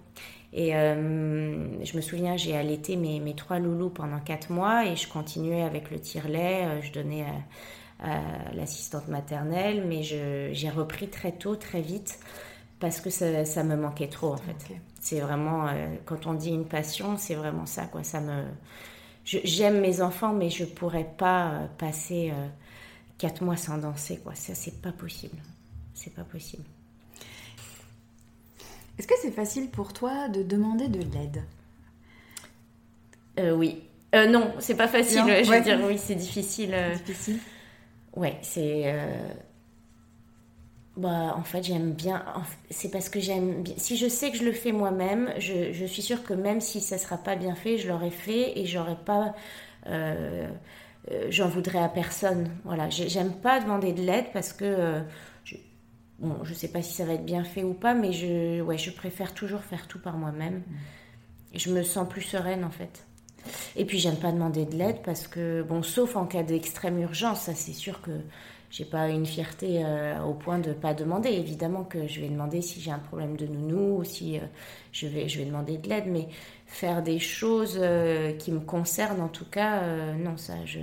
[0.52, 4.96] Et euh, je me souviens, j'ai allaité mes, mes, trois loulous pendant quatre mois et
[4.96, 6.66] je continuais avec le tire-lait.
[6.66, 7.26] Euh, je donnais
[8.00, 8.22] à,
[8.56, 12.18] l'assistante maternelle, mais j'ai repris très tôt, très vite,
[12.80, 14.74] parce que ça, ça me manquait trop en fait.
[15.02, 18.04] C'est vraiment, euh, quand on dit une passion, c'est vraiment ça quoi.
[18.06, 18.46] Ça me,
[19.26, 22.32] j'aime mes enfants, mais je pourrais pas passer
[23.18, 24.34] quatre mois sans danser quoi.
[24.34, 25.38] Ça c'est pas possible.
[25.94, 26.64] C'est pas possible.
[29.00, 31.44] Est-ce que c'est facile pour toi de demander de l'aide
[33.40, 33.82] euh, Oui.
[34.14, 35.24] Euh, non, c'est pas facile.
[35.26, 36.72] Je veux dire, oui, c'est difficile.
[36.74, 36.94] Euh.
[36.96, 37.40] Difficile.
[38.18, 38.94] Ouais, c'est.
[40.98, 42.26] bah, en fait, j'aime bien.
[42.70, 43.76] C'est parce que j'aime bien.
[43.78, 46.82] Si je sais que je le fais moi-même, je, je, suis sûre que même si
[46.82, 49.34] ça sera pas bien fait, je l'aurais fait et j'aurais pas.
[49.88, 50.50] Euh,
[51.12, 52.50] euh, j'en voudrais à personne.
[52.66, 52.90] Voilà.
[52.90, 55.02] J'aime pas demander de l'aide parce que.
[56.22, 58.62] Je, bon, je sais pas si ça va être bien fait ou pas, mais je,
[58.62, 60.58] ouais, je préfère toujours faire tout par moi-même.
[60.58, 60.64] Mm.
[61.56, 63.06] Je me sens plus sereine en fait.
[63.76, 67.42] Et puis j'aime pas demander de l'aide parce que, bon, sauf en cas d'extrême urgence,
[67.42, 68.12] ça c'est sûr que
[68.70, 71.30] j'ai pas une fierté euh, au point de pas demander.
[71.30, 74.42] Évidemment que je vais demander si j'ai un problème de nounou ou si euh,
[74.92, 76.28] je, vais, je vais demander de l'aide, mais
[76.68, 80.80] faire des choses euh, qui me concernent en tout cas, non, ça, je.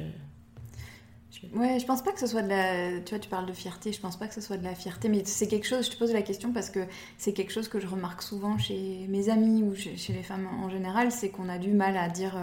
[1.54, 3.00] Ouais, je pense pas que ce soit de la.
[3.00, 5.08] Tu vois, tu parles de fierté, je pense pas que ce soit de la fierté,
[5.08, 6.80] mais c'est quelque chose, je te pose la question parce que
[7.18, 10.68] c'est quelque chose que je remarque souvent chez mes amis ou chez, les femmes en
[10.70, 12.36] général, c'est qu'on a du mal à dire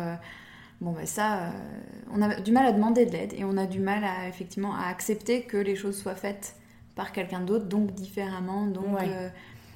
[0.84, 1.52] Bon, ben ça, euh,
[2.12, 4.76] on a du mal à demander de l'aide et on a du mal à effectivement
[4.76, 6.58] à accepter que les choses soient faites
[6.96, 8.68] par quelqu'un d'autre, donc différemment.
[8.68, 9.30] Donc, euh,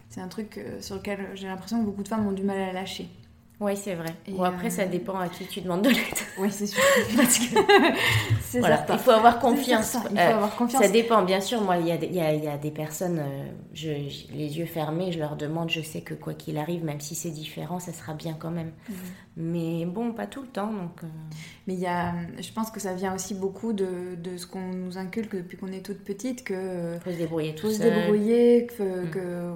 [0.10, 2.58] c'est un truc euh, sur lequel j'ai l'impression que beaucoup de femmes ont du mal
[2.58, 3.08] à lâcher.
[3.60, 4.14] Oui, c'est vrai.
[4.30, 5.98] bon, après, ça dépend à qui tu demandes de l'aide.
[6.40, 6.84] Oui, c'est sûr.
[7.16, 7.56] Parce que
[8.60, 9.98] voilà, il faut avoir confiance.
[10.12, 10.84] Il faut avoir confiance.
[10.84, 11.62] Ça dépend, bien sûr.
[11.62, 13.20] Moi, il y a, y a, y a des personnes,
[13.74, 17.16] je, les yeux fermés, je leur demande, je sais que quoi qu'il arrive, même si
[17.16, 18.72] c'est différent, ça sera bien quand même.
[18.90, 18.96] Mhm.
[19.38, 20.72] Mais bon, pas tout le temps.
[20.72, 21.08] Donc, euh.
[21.66, 25.00] Mais y a, je pense que ça vient aussi beaucoup de, de ce qu'on nous
[25.00, 29.06] inculque depuis qu'on est toute petite, que faut se débrouiller tout faut se débrouiller, que,
[29.06, 29.10] mm.
[29.10, 29.52] que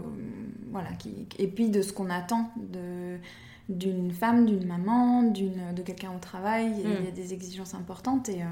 [0.72, 3.20] voilà, qui, et puis de ce qu'on attend de
[3.72, 6.72] d'une femme, d'une maman, d'une de quelqu'un au travail.
[6.78, 7.13] Il y a mm.
[7.13, 8.45] des exigences importantes et euh,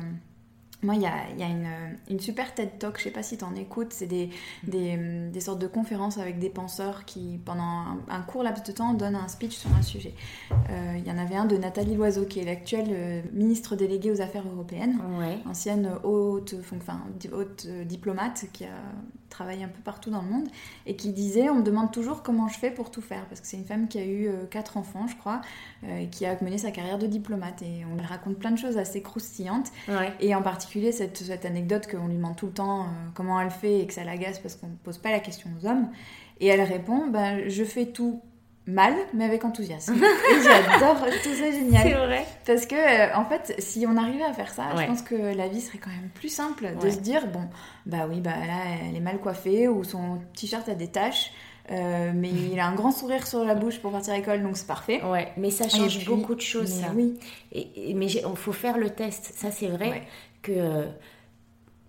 [0.81, 1.67] moi, il y a, y a une,
[2.09, 4.29] une, super TED Talk, je sais pas si tu en écoutes, c'est des,
[4.63, 4.97] des,
[5.29, 9.17] des, sortes de conférences avec des penseurs qui, pendant un, court laps de temps, donnent
[9.17, 10.13] un speech sur un sujet.
[10.51, 14.11] Euh, il y en avait un de Nathalie Loiseau, qui est l'actuelle euh, ministre déléguée
[14.11, 14.99] aux Affaires européennes,
[15.45, 17.01] ancienne haute, enfin,
[17.33, 18.69] haute euh, diplomate qui a
[19.29, 20.47] travaillé un peu partout dans le monde,
[20.85, 23.47] et qui disait, on me demande toujours comment je fais pour tout faire, parce que
[23.47, 25.41] c'est une femme qui a eu quatre enfants, je crois,
[25.87, 28.77] et qui a mené sa carrière de diplomate, et on lui raconte plein de choses
[28.77, 29.71] assez croustillantes,
[30.19, 33.51] et en particulier cette, cette anecdote qu'on lui demande tout le temps euh, comment elle
[33.51, 35.89] fait et que ça l'agace parce qu'on ne pose pas la question aux hommes.
[36.39, 38.21] Et elle répond bah, Je fais tout
[38.69, 39.95] mal, mais avec enthousiasme.
[40.31, 41.83] et j'adore, tout ça génial.
[41.83, 42.25] C'est vrai.
[42.45, 45.47] Parce que, euh, en fait, si on arrivait à faire ça, je pense que la
[45.47, 47.47] vie serait quand même plus simple de se dire Bon,
[47.85, 51.31] bah oui, bah là, elle est mal coiffée ou son t-shirt a des taches.
[51.71, 54.57] Euh, mais il a un grand sourire sur la bouche pour partir à l'école, donc
[54.57, 55.03] c'est parfait.
[55.03, 56.87] Ouais, mais ça change beaucoup de choses, ça.
[56.95, 57.19] Oui.
[57.51, 60.03] Et, mais il faut faire le test, ça c'est vrai
[60.41, 60.87] que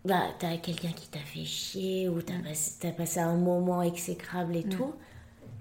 [0.04, 4.56] bah, t'as quelqu'un qui t'a fait chier ou t'as passé, as passé un moment exécrable
[4.56, 4.70] et mm.
[4.70, 4.94] tout,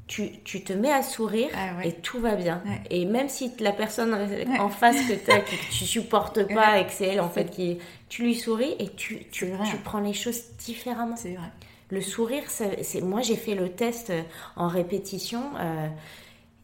[0.09, 2.63] tu, tu, te mets à sourire ah et tout va bien.
[2.89, 4.17] Et même si la personne
[4.59, 7.77] en face que, as, que tu supportes pas et que c'est elle en fait qui
[8.09, 11.15] tu lui souris et tu, tu, tu prends les choses différemment.
[11.15, 11.51] C'est vrai.
[11.91, 14.11] Le sourire, c'est moi j'ai fait le test
[14.55, 15.43] en répétition.
[15.59, 15.87] Euh,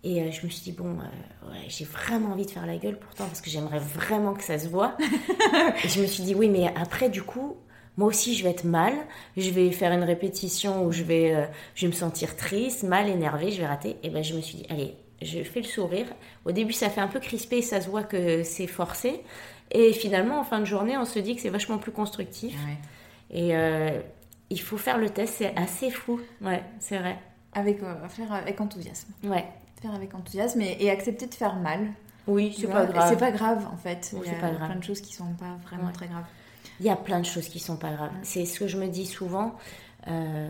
[0.04, 3.00] et euh, je me suis dit, bon, euh, j'ai vraiment envie de faire la gueule
[3.00, 4.96] pourtant, parce que j'aimerais vraiment que ça se voit.
[5.84, 7.58] et je me suis dit, oui, mais après, du coup,
[7.98, 8.94] moi aussi, je vais être mal.
[9.38, 13.10] Je vais faire une répétition où je vais, euh, je vais me sentir triste, mal,
[13.10, 13.98] énervée, je vais rater.
[14.04, 16.08] Et ben, je me suis dit, allez, je fais le sourire.
[16.46, 19.22] Au début, ça fait un peu crispé, ça se voit que c'est forcé.
[19.72, 22.56] Et finalement, en fin de journée, on se dit que c'est vachement plus constructif.
[23.32, 23.54] Et
[24.50, 26.20] il faut faire le test, c'est assez fou.
[26.42, 27.18] Ouais, c'est vrai.
[27.54, 27.80] Avec,
[28.10, 29.14] faire avec enthousiasme.
[29.24, 29.46] Ouais
[29.82, 31.88] faire avec enthousiasme et, accepter de faire mal.
[32.28, 33.10] Oui, c'est pas grave.
[33.10, 34.14] C'est pas grave en fait.
[34.14, 36.26] il y a plein de choses qui sont pas vraiment très graves.
[36.80, 38.12] Il y a plein de choses qui sont pas graves.
[38.24, 39.56] C'est ce que je me dis souvent.
[40.08, 40.50] Euh,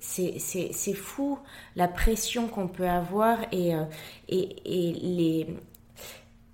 [0.00, 1.38] c'est fou
[1.76, 3.84] la pression qu'on peut avoir et, euh,
[4.28, 5.46] et, et, les,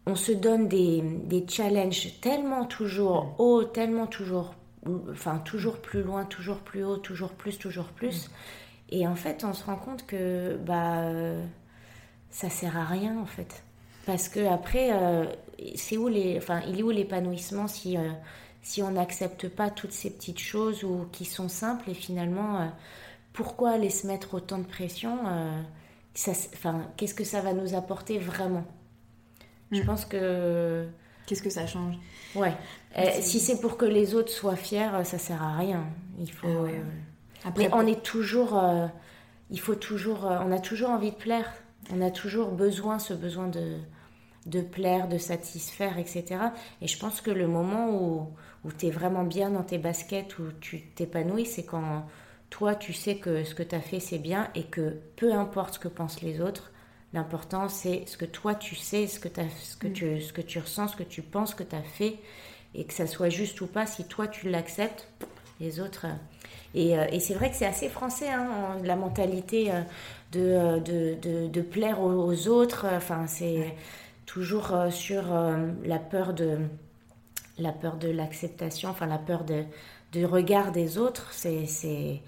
[0.07, 4.55] on se donne des, des challenges tellement toujours hauts, tellement toujours,
[5.11, 8.29] enfin toujours plus loin, toujours plus haut, toujours plus, toujours plus.
[8.29, 8.31] Mm.
[8.91, 11.11] Et en fait, on se rend compte que bah
[12.35, 13.63] ça sert à rien en fait.
[14.07, 15.25] Parce que après, euh,
[15.77, 18.11] c'est où les, enfin, il est où l'épanouissement si, euh,
[18.65, 22.67] si on n'accepte pas toutes ces petites choses ou qui sont simples et finalement, euh,
[23.35, 25.19] pourquoi aller se mettre autant de pression
[26.15, 28.65] ça, enfin, Qu'est-ce que ça va nous apporter vraiment?
[29.71, 29.87] Je mm.
[29.87, 30.87] pense que.
[31.27, 31.97] Qu'est-ce que ça change?
[32.35, 32.55] Ouais.
[33.21, 35.85] si c'est pour que les autres soient fiers, ça sert à rien.
[36.19, 36.67] Il faut.
[37.45, 38.63] Ah après, Mais on est toujours.
[39.51, 40.25] il faut toujours.
[40.25, 41.53] on a toujours envie de plaire.
[41.93, 43.77] On a toujours besoin, ce besoin de,
[44.47, 46.25] de plaire, de satisfaire, etc.
[46.83, 48.29] Et je pense que le moment où,
[48.65, 52.07] où tu es vraiment bien dans tes baskets, où tu t'épanouis, c'est quand
[52.51, 55.75] toi, tu sais que ce que tu as fait, c'est bien et que peu importe
[55.75, 56.73] ce que pensent les autres,
[57.13, 59.93] l'important, c'est ce que toi, tu sais, ce que, as, ce, que mm.
[59.93, 62.19] tu, ce que tu ressens, ce que tu penses que tu as fait,
[62.75, 65.09] et que ça soit juste ou pas, si toi, tu l'acceptes,
[65.61, 66.07] les autres.
[66.75, 69.71] Et, et c'est vrai que c'est assez français, hein, la mentalité
[70.33, 72.87] de, de, de, plaire aux, autres.
[72.93, 73.75] Enfin, c'est
[74.27, 75.25] toujours sur
[75.85, 76.59] la peur de
[77.59, 79.65] la peur de l'acceptation, enfin la peur de,
[80.13, 81.33] du regard des autres.
[81.33, 82.21] C'est, c'est,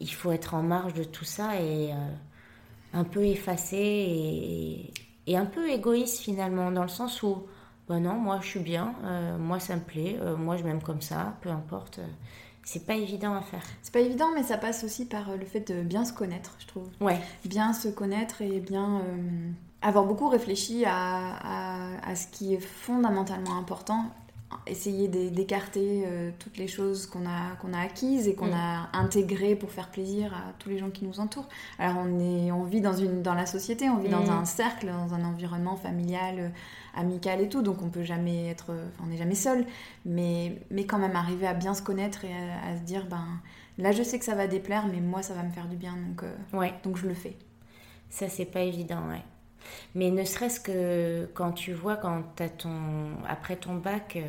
[0.00, 1.90] il faut être en marge de tout ça et
[2.94, 4.92] un peu effacé et,
[5.26, 7.44] et, un peu égoïste finalement, dans le sens où
[7.88, 10.82] ben non, moi je suis bien, euh, moi ça me plaît, euh, moi je m'aime
[10.82, 12.00] comme ça, peu importe.
[12.62, 13.62] c'est pas évident à faire.
[13.82, 16.56] C'est pas évident, mais ça passe aussi par euh, le fait de bien se connaître,
[16.60, 16.88] je trouve.
[17.00, 17.20] Ouais.
[17.44, 19.02] Bien se connaître et bien
[19.84, 24.06] avoir beaucoup réfléchi à, à, à, ce qui est fondamentalement important
[24.66, 28.54] essayer d'écarter euh, toutes les choses qu'on a, qu'on a acquises et qu'on mm.
[28.54, 31.48] a intégrées pour faire plaisir à tous les gens qui nous entourent.
[31.78, 34.30] Alors on, est, on vit dans, une, dans la société, on vit dans mm.
[34.30, 36.48] un cercle, dans un environnement familial, euh,
[36.94, 38.72] amical et tout, donc on peut jamais être,
[39.02, 39.66] on n'est jamais seul,
[40.04, 43.26] mais, mais quand même arriver à bien se connaître et à, se dire, ben
[43.78, 45.96] là je sais que ça va déplaire, mais moi ça va me faire du bien,
[45.96, 46.72] donc, euh, ouais.
[46.84, 47.36] donc je le fais.
[48.10, 49.22] Ça c'est pas évident, ouais.
[49.94, 52.70] Mais ne serait-ce que quand tu vois, quand as ton,
[53.28, 54.22] après ton bac, euh,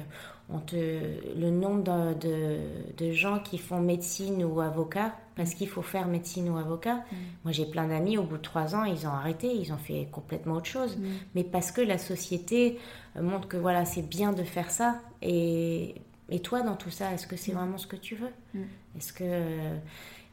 [0.50, 2.60] on te, le nombre de,
[2.98, 6.96] de, gens qui font médecine ou avocat, parce qu'il faut faire médecine ou avocat.
[6.96, 7.16] Mm.
[7.44, 10.08] Moi, j'ai plein d'amis, au bout de trois ans, ils ont arrêté, ils ont fait
[10.12, 10.98] complètement autre chose.
[10.98, 11.04] Mm.
[11.34, 12.78] Mais parce que la société
[13.16, 15.02] euh, montre que voilà, c'est bien de faire ça.
[15.24, 15.96] Et,
[16.30, 17.56] et toi, dans tout ça, est-ce que c'est mm.
[17.56, 18.62] vraiment ce que tu veux?
[18.96, 19.24] Est-ce que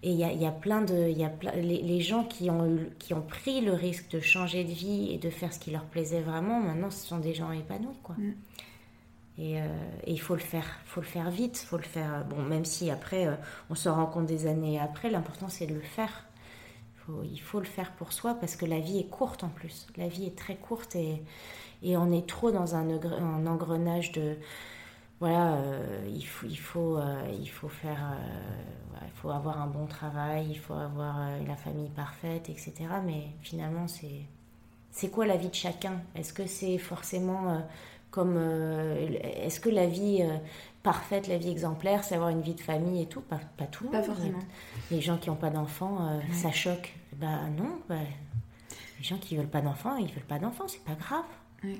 [0.02, 1.08] et il y a, y a, plein de.
[1.10, 4.72] Y a les, les, gens qui ont, qui ont pris le risque de changer de
[4.72, 7.98] vie et de faire ce qui leur plaisait vraiment, maintenant, ce sont des gens épanouis,
[8.02, 8.16] quoi.
[8.18, 8.34] Mm.
[9.38, 9.66] Et, euh,
[10.04, 12.24] et, il faut le faire, faut le faire vite, faut le faire.
[12.24, 13.36] Bon, même si après, euh,
[13.70, 16.26] on se rend compte des années après, l'important c'est de le faire.
[17.06, 19.86] Faut, il faut le faire pour soi parce que la vie est courte en plus.
[19.96, 21.22] La vie est très courte et,
[21.82, 24.36] et on est trop dans un, un engrenage de
[25.22, 29.68] voilà, euh, il, faut, il, faut, euh, il faut faire, euh, il faut avoir un
[29.68, 31.16] bon travail, il faut avoir
[31.46, 32.74] la famille parfaite, etc.
[33.04, 34.22] Mais finalement, c'est,
[34.90, 36.02] c'est quoi la vie de chacun?
[36.16, 37.64] Est-ce que c'est forcément
[38.10, 40.28] comme, est-ce que la vie
[40.82, 43.20] parfaite, la vie exemplaire, c'est avoir une vie de famille et tout?
[43.20, 43.90] Pas, pas tout.
[43.90, 44.40] Pas forcément.
[44.90, 46.96] Les gens qui n'ont pas d'enfants, ça choque.
[47.12, 47.78] Bah non.
[47.88, 47.94] Bah,
[48.98, 51.76] les gens qui veulent pas d'enfants, ils veulent pas d'enfants, c'est pas grave.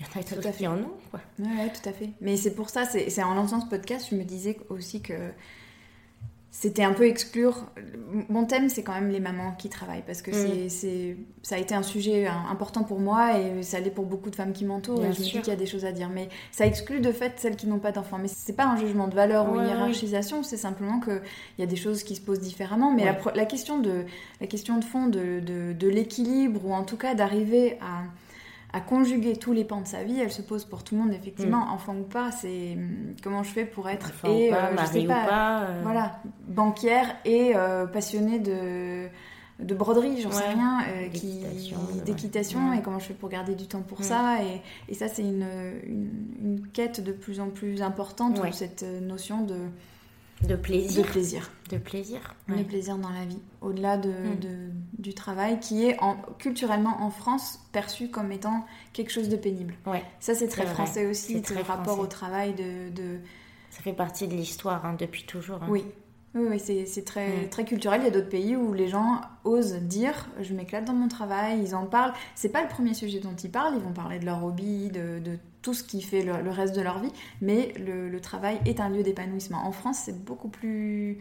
[0.00, 1.20] Il y en a tout à fait en ont, quoi.
[1.38, 2.08] Ouais, tout à fait.
[2.22, 5.14] Mais c'est pour ça, c'est en lançant ce podcast, je me disais aussi que
[6.50, 7.66] c'était un peu exclure.
[8.28, 10.68] Mon thème, c'est quand même les mamans qui travaillent parce que mm.
[10.68, 14.36] c'est, ça a été un sujet important pour moi et ça l'est pour beaucoup de
[14.36, 15.04] femmes qui m'entourent.
[15.04, 16.08] Et je me dis qu'il y a des choses à dire.
[16.08, 18.18] Mais ça exclut de fait celles qui n'ont pas d'enfants.
[18.18, 21.22] Mais c'est pas un jugement de valeur ou une hiérarchisation, c'est simplement qu'il
[21.58, 22.92] y a des choses qui se posent différemment.
[22.92, 24.04] Mais la, question de,
[24.40, 28.02] la question de fond de, de, de l'équilibre ou en tout cas d'arriver à
[28.72, 31.12] à conjuguer tous les pans de sa vie, elle se pose pour tout le monde
[31.12, 31.72] effectivement, mm.
[31.72, 35.62] enfant ou pas, c'est hum, comment je fais pour être et euh, je sais pas,
[35.62, 35.80] euh.
[35.82, 39.08] voilà, banquière et euh, passionnée de
[39.58, 40.78] de broderie, j'en sais rien,
[41.12, 41.44] qui
[42.06, 44.04] d'équitation et comment je fais pour garder du temps pour mm.
[44.04, 45.46] ça et, et ça c'est une,
[45.86, 49.56] une, quête de plus en plus importante cette notion de
[50.46, 51.02] de plaisir.
[51.02, 51.50] De plaisir.
[51.70, 52.34] De plaisir.
[52.48, 53.40] De plaisir dans la vie.
[53.60, 54.72] Au-delà de, mm.
[54.98, 59.74] du travail qui est en, culturellement en France perçu comme étant quelque chose de pénible.
[59.86, 63.18] Ouais, Ça, c'est très français aussi, le rapport au travail de, de...
[63.70, 65.62] Ça fait partie de l'histoire hein, depuis toujours.
[65.62, 65.68] Hein.
[65.68, 65.84] Oui,
[66.34, 67.48] oui, c'est très, mm.
[67.50, 68.00] très culturel.
[68.00, 71.60] Il y a d'autres pays où les gens osent dire je m'éclate dans mon travail,
[71.62, 72.14] ils en parlent.
[72.34, 75.18] C'est pas le premier sujet dont ils parlent, ils vont parler de leur hobby, de,
[75.18, 78.80] de tout ce qui fait le, reste de leur vie, mais le, le travail est
[78.80, 79.66] un lieu d'épanouissement.
[79.66, 81.18] En France, c'est beaucoup plus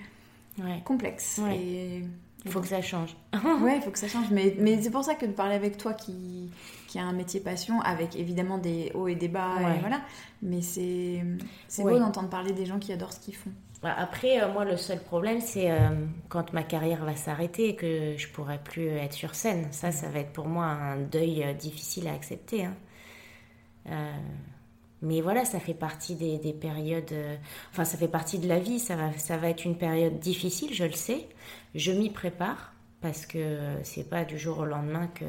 [0.85, 1.39] complexe.
[1.51, 2.03] Et
[2.45, 3.15] il faut que ça change.
[3.61, 4.27] oui, il faut que ça change.
[4.31, 6.49] Mais, mais c'est pour ça que de parler avec toi qui,
[6.87, 10.01] qui a un métier passion, avec évidemment des hauts et des bas, voilà.
[10.41, 11.23] Mais c'est
[11.79, 13.51] beau d'entendre parler des gens qui adorent ce qu'ils font.
[13.81, 15.77] Bah, après, euh, moi, le seul problème, c'est euh,
[16.27, 19.67] quand ma carrière va s'arrêter et que je pourrai plus être sur scène.
[19.71, 22.65] Ça, ça va être pour moi un deuil euh, difficile à accepter.
[22.65, 22.73] Hein.
[25.01, 27.13] Mais voilà, ça fait partie des, des périodes.
[27.71, 28.79] enfin, ça fait partie de la vie.
[28.79, 31.27] Ça va, ça va être une période difficile, je le sais.
[31.75, 35.25] Je m'y prépare parce que c'est pas du jour au lendemain que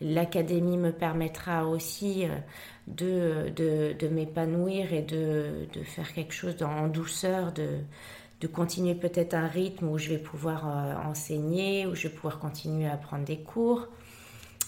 [0.00, 2.26] l'académie me permettra aussi
[2.86, 7.80] de, de, de m'épanouir et de, de, faire quelque chose en douceur, de,
[8.40, 12.38] de continuer peut-être un rythme où je vais pouvoir euh, enseigner, où je vais pouvoir
[12.38, 13.88] continuer à prendre des cours.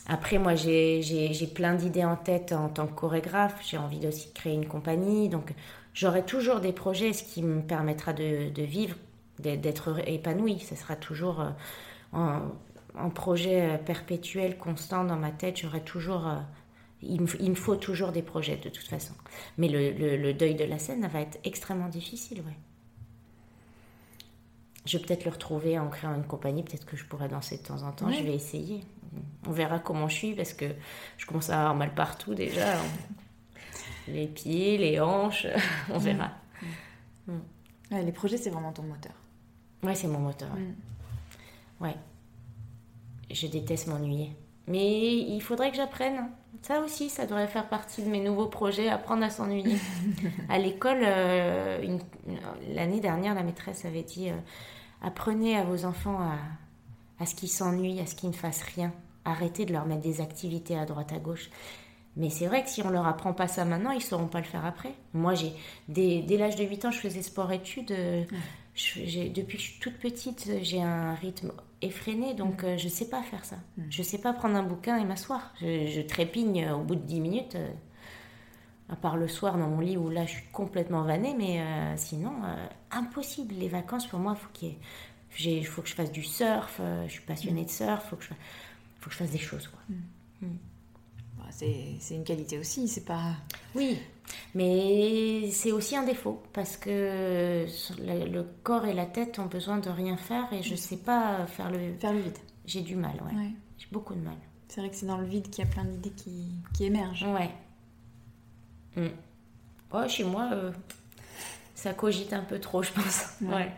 [0.09, 3.61] Après, moi, j'ai plein d'idées en tête en tant que chorégraphe.
[3.63, 5.29] J'ai envie aussi de créer une compagnie.
[5.29, 5.55] Donc,
[5.95, 8.97] j'aurai toujours des projets, ce qui me permettra de, de vivre,
[9.39, 10.61] d'être épanouie.
[10.61, 11.51] Ce sera toujours euh,
[12.15, 12.43] un,
[12.97, 15.59] un, projet perpétuel, constant dans ma tête.
[15.59, 16.37] J'aurai toujours euh,
[17.03, 19.15] il me, faut toujours des projets de toute façon.
[19.57, 22.57] Mais le, le, deuil de la scène va être extrêmement difficile, ouais.
[24.89, 26.63] Je vais peut-être le retrouver en créant une compagnie.
[26.63, 28.11] Peut-être que je pourrais danser de temps en temps.
[28.11, 28.81] Je vais essayer.
[29.47, 30.65] On verra comment je suis parce que
[31.17, 32.75] je commence à avoir mal partout déjà.
[34.09, 35.47] les pieds, les hanches,
[35.93, 36.31] on verra.
[37.27, 37.39] Mm.
[37.91, 39.13] les projets, c'est vraiment ton moteur.
[39.83, 40.51] Ouais, c'est mon moteur.
[40.55, 41.85] Mm.
[41.85, 41.97] Ouais.
[43.31, 44.33] Je déteste m'ennuyer.
[44.67, 46.31] Mais il faudrait que j'apprenne.
[46.63, 49.77] Ça aussi, ça devrait faire partie de mes nouveaux projets, apprendre à s'ennuyer.
[50.49, 51.99] à l'école, euh,
[52.75, 54.35] l'année dernière, la maîtresse avait dit euh,
[55.03, 56.37] apprenez à vos enfants à,
[57.23, 58.93] à ce qu'ils s'ennuient, à ce qu'ils ne fassent rien.
[59.25, 61.51] Arrêtez de leur mettre des activités à droite à gauche.
[62.17, 64.45] Mais c'est vrai que si on leur apprend pas ça maintenant, ils sauront pas le
[64.45, 64.93] faire après.
[65.15, 65.53] Moi, j'ai
[65.89, 67.93] dès, dès l'âge de 8 ans, je faisais sport-études.
[67.93, 68.25] Euh,
[68.75, 73.23] depuis que je suis toute petite, j'ai un rythme effréné, donc euh, je sais pas
[73.23, 73.57] faire ça.
[73.77, 73.83] Mm.
[73.91, 75.53] Je sais pas prendre un bouquin et m'asseoir.
[75.61, 77.71] Je, trépigne au bout de 10 minutes, euh,
[78.89, 81.63] à part le soir dans mon lit où là je suis complètement vannée, mais
[81.97, 82.33] sinon,
[82.91, 83.55] impossible.
[83.55, 84.77] Les vacances, pour moi, faut qu'il
[85.41, 88.25] il faut que je fasse du surf, je suis passionnée de surf, il faut, que
[88.25, 88.31] je,
[89.01, 89.69] faut que je fasse des choses.
[89.69, 89.81] Quoi.
[89.91, 90.47] Mm.
[90.47, 90.57] Mm
[91.51, 93.35] c'est une qualité aussi, c'est pas.
[93.75, 93.99] Oui,
[94.55, 97.67] mais c'est aussi un défaut parce que
[98.01, 101.71] le, corps et la tête ont besoin de rien faire et je sais pas faire
[101.71, 101.95] le.
[101.99, 102.39] Faire le vide.
[102.67, 103.51] J'ai du mal, ouais.
[103.79, 104.37] J'ai beaucoup de mal.
[104.69, 107.25] C'est vrai que c'est dans le vide qu'il y a plein d'idées qui, qui, émergent.
[107.25, 107.51] Ouais.
[108.99, 110.09] Mm.
[110.09, 110.73] chez moi, euh,
[111.75, 113.27] ça cogite un peu trop, je pense.
[113.43, 113.73] ouais.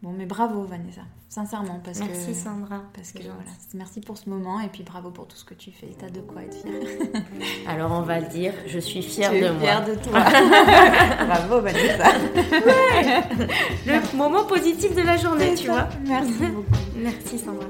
[0.00, 1.80] Bon, mais bravo Vanessa, sincèrement.
[1.84, 2.82] Parce merci Sandra.
[2.94, 5.72] Parce que voilà, merci pour ce moment et puis bravo pour tout ce que tu
[5.72, 5.88] fais.
[5.98, 6.72] T'as de quoi être fière.
[7.66, 9.60] Alors on va le dire, je suis fière de moi.
[9.60, 10.20] Fière de toi.
[11.26, 12.12] bravo Vanessa.
[13.86, 15.88] Le moment positif de la journée, tu vois.
[16.06, 16.78] Merci beaucoup.
[16.96, 17.66] merci Sandra.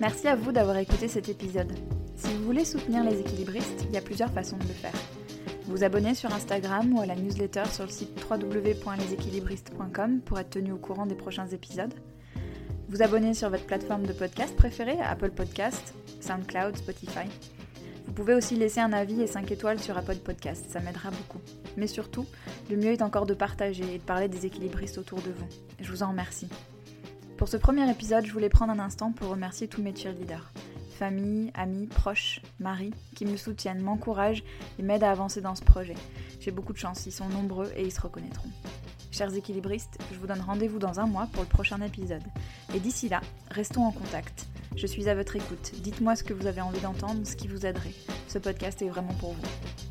[0.00, 1.72] Merci à vous d'avoir écouté cet épisode.
[2.20, 4.94] Si vous voulez soutenir les équilibristes, il y a plusieurs façons de le faire
[5.70, 10.72] vous abonner sur Instagram ou à la newsletter sur le site www.leséquilibristes.com pour être tenu
[10.72, 11.94] au courant des prochains épisodes.
[12.88, 17.28] Vous abonner sur votre plateforme de podcast préférée, Apple Podcast, SoundCloud, Spotify.
[18.04, 21.40] Vous pouvez aussi laisser un avis et 5 étoiles sur Apple Podcast, ça m'aidera beaucoup.
[21.76, 22.26] Mais surtout,
[22.68, 25.46] le mieux est encore de partager et de parler des équilibristes autour de vous.
[25.78, 26.48] Je vous en remercie.
[27.36, 30.52] Pour ce premier épisode, je voulais prendre un instant pour remercier tous mes cheerleaders
[31.00, 34.44] famille, amis, proches, mari, qui me soutiennent, m'encouragent
[34.78, 35.94] et m'aident à avancer dans ce projet.
[36.40, 38.50] J'ai beaucoup de chance, ils sont nombreux et ils se reconnaîtront.
[39.10, 42.22] Chers équilibristes, je vous donne rendez-vous dans un mois pour le prochain épisode.
[42.74, 44.46] Et d'ici là, restons en contact.
[44.76, 45.72] Je suis à votre écoute.
[45.78, 47.94] Dites-moi ce que vous avez envie d'entendre, ce qui vous aiderait.
[48.28, 49.89] Ce podcast est vraiment pour vous.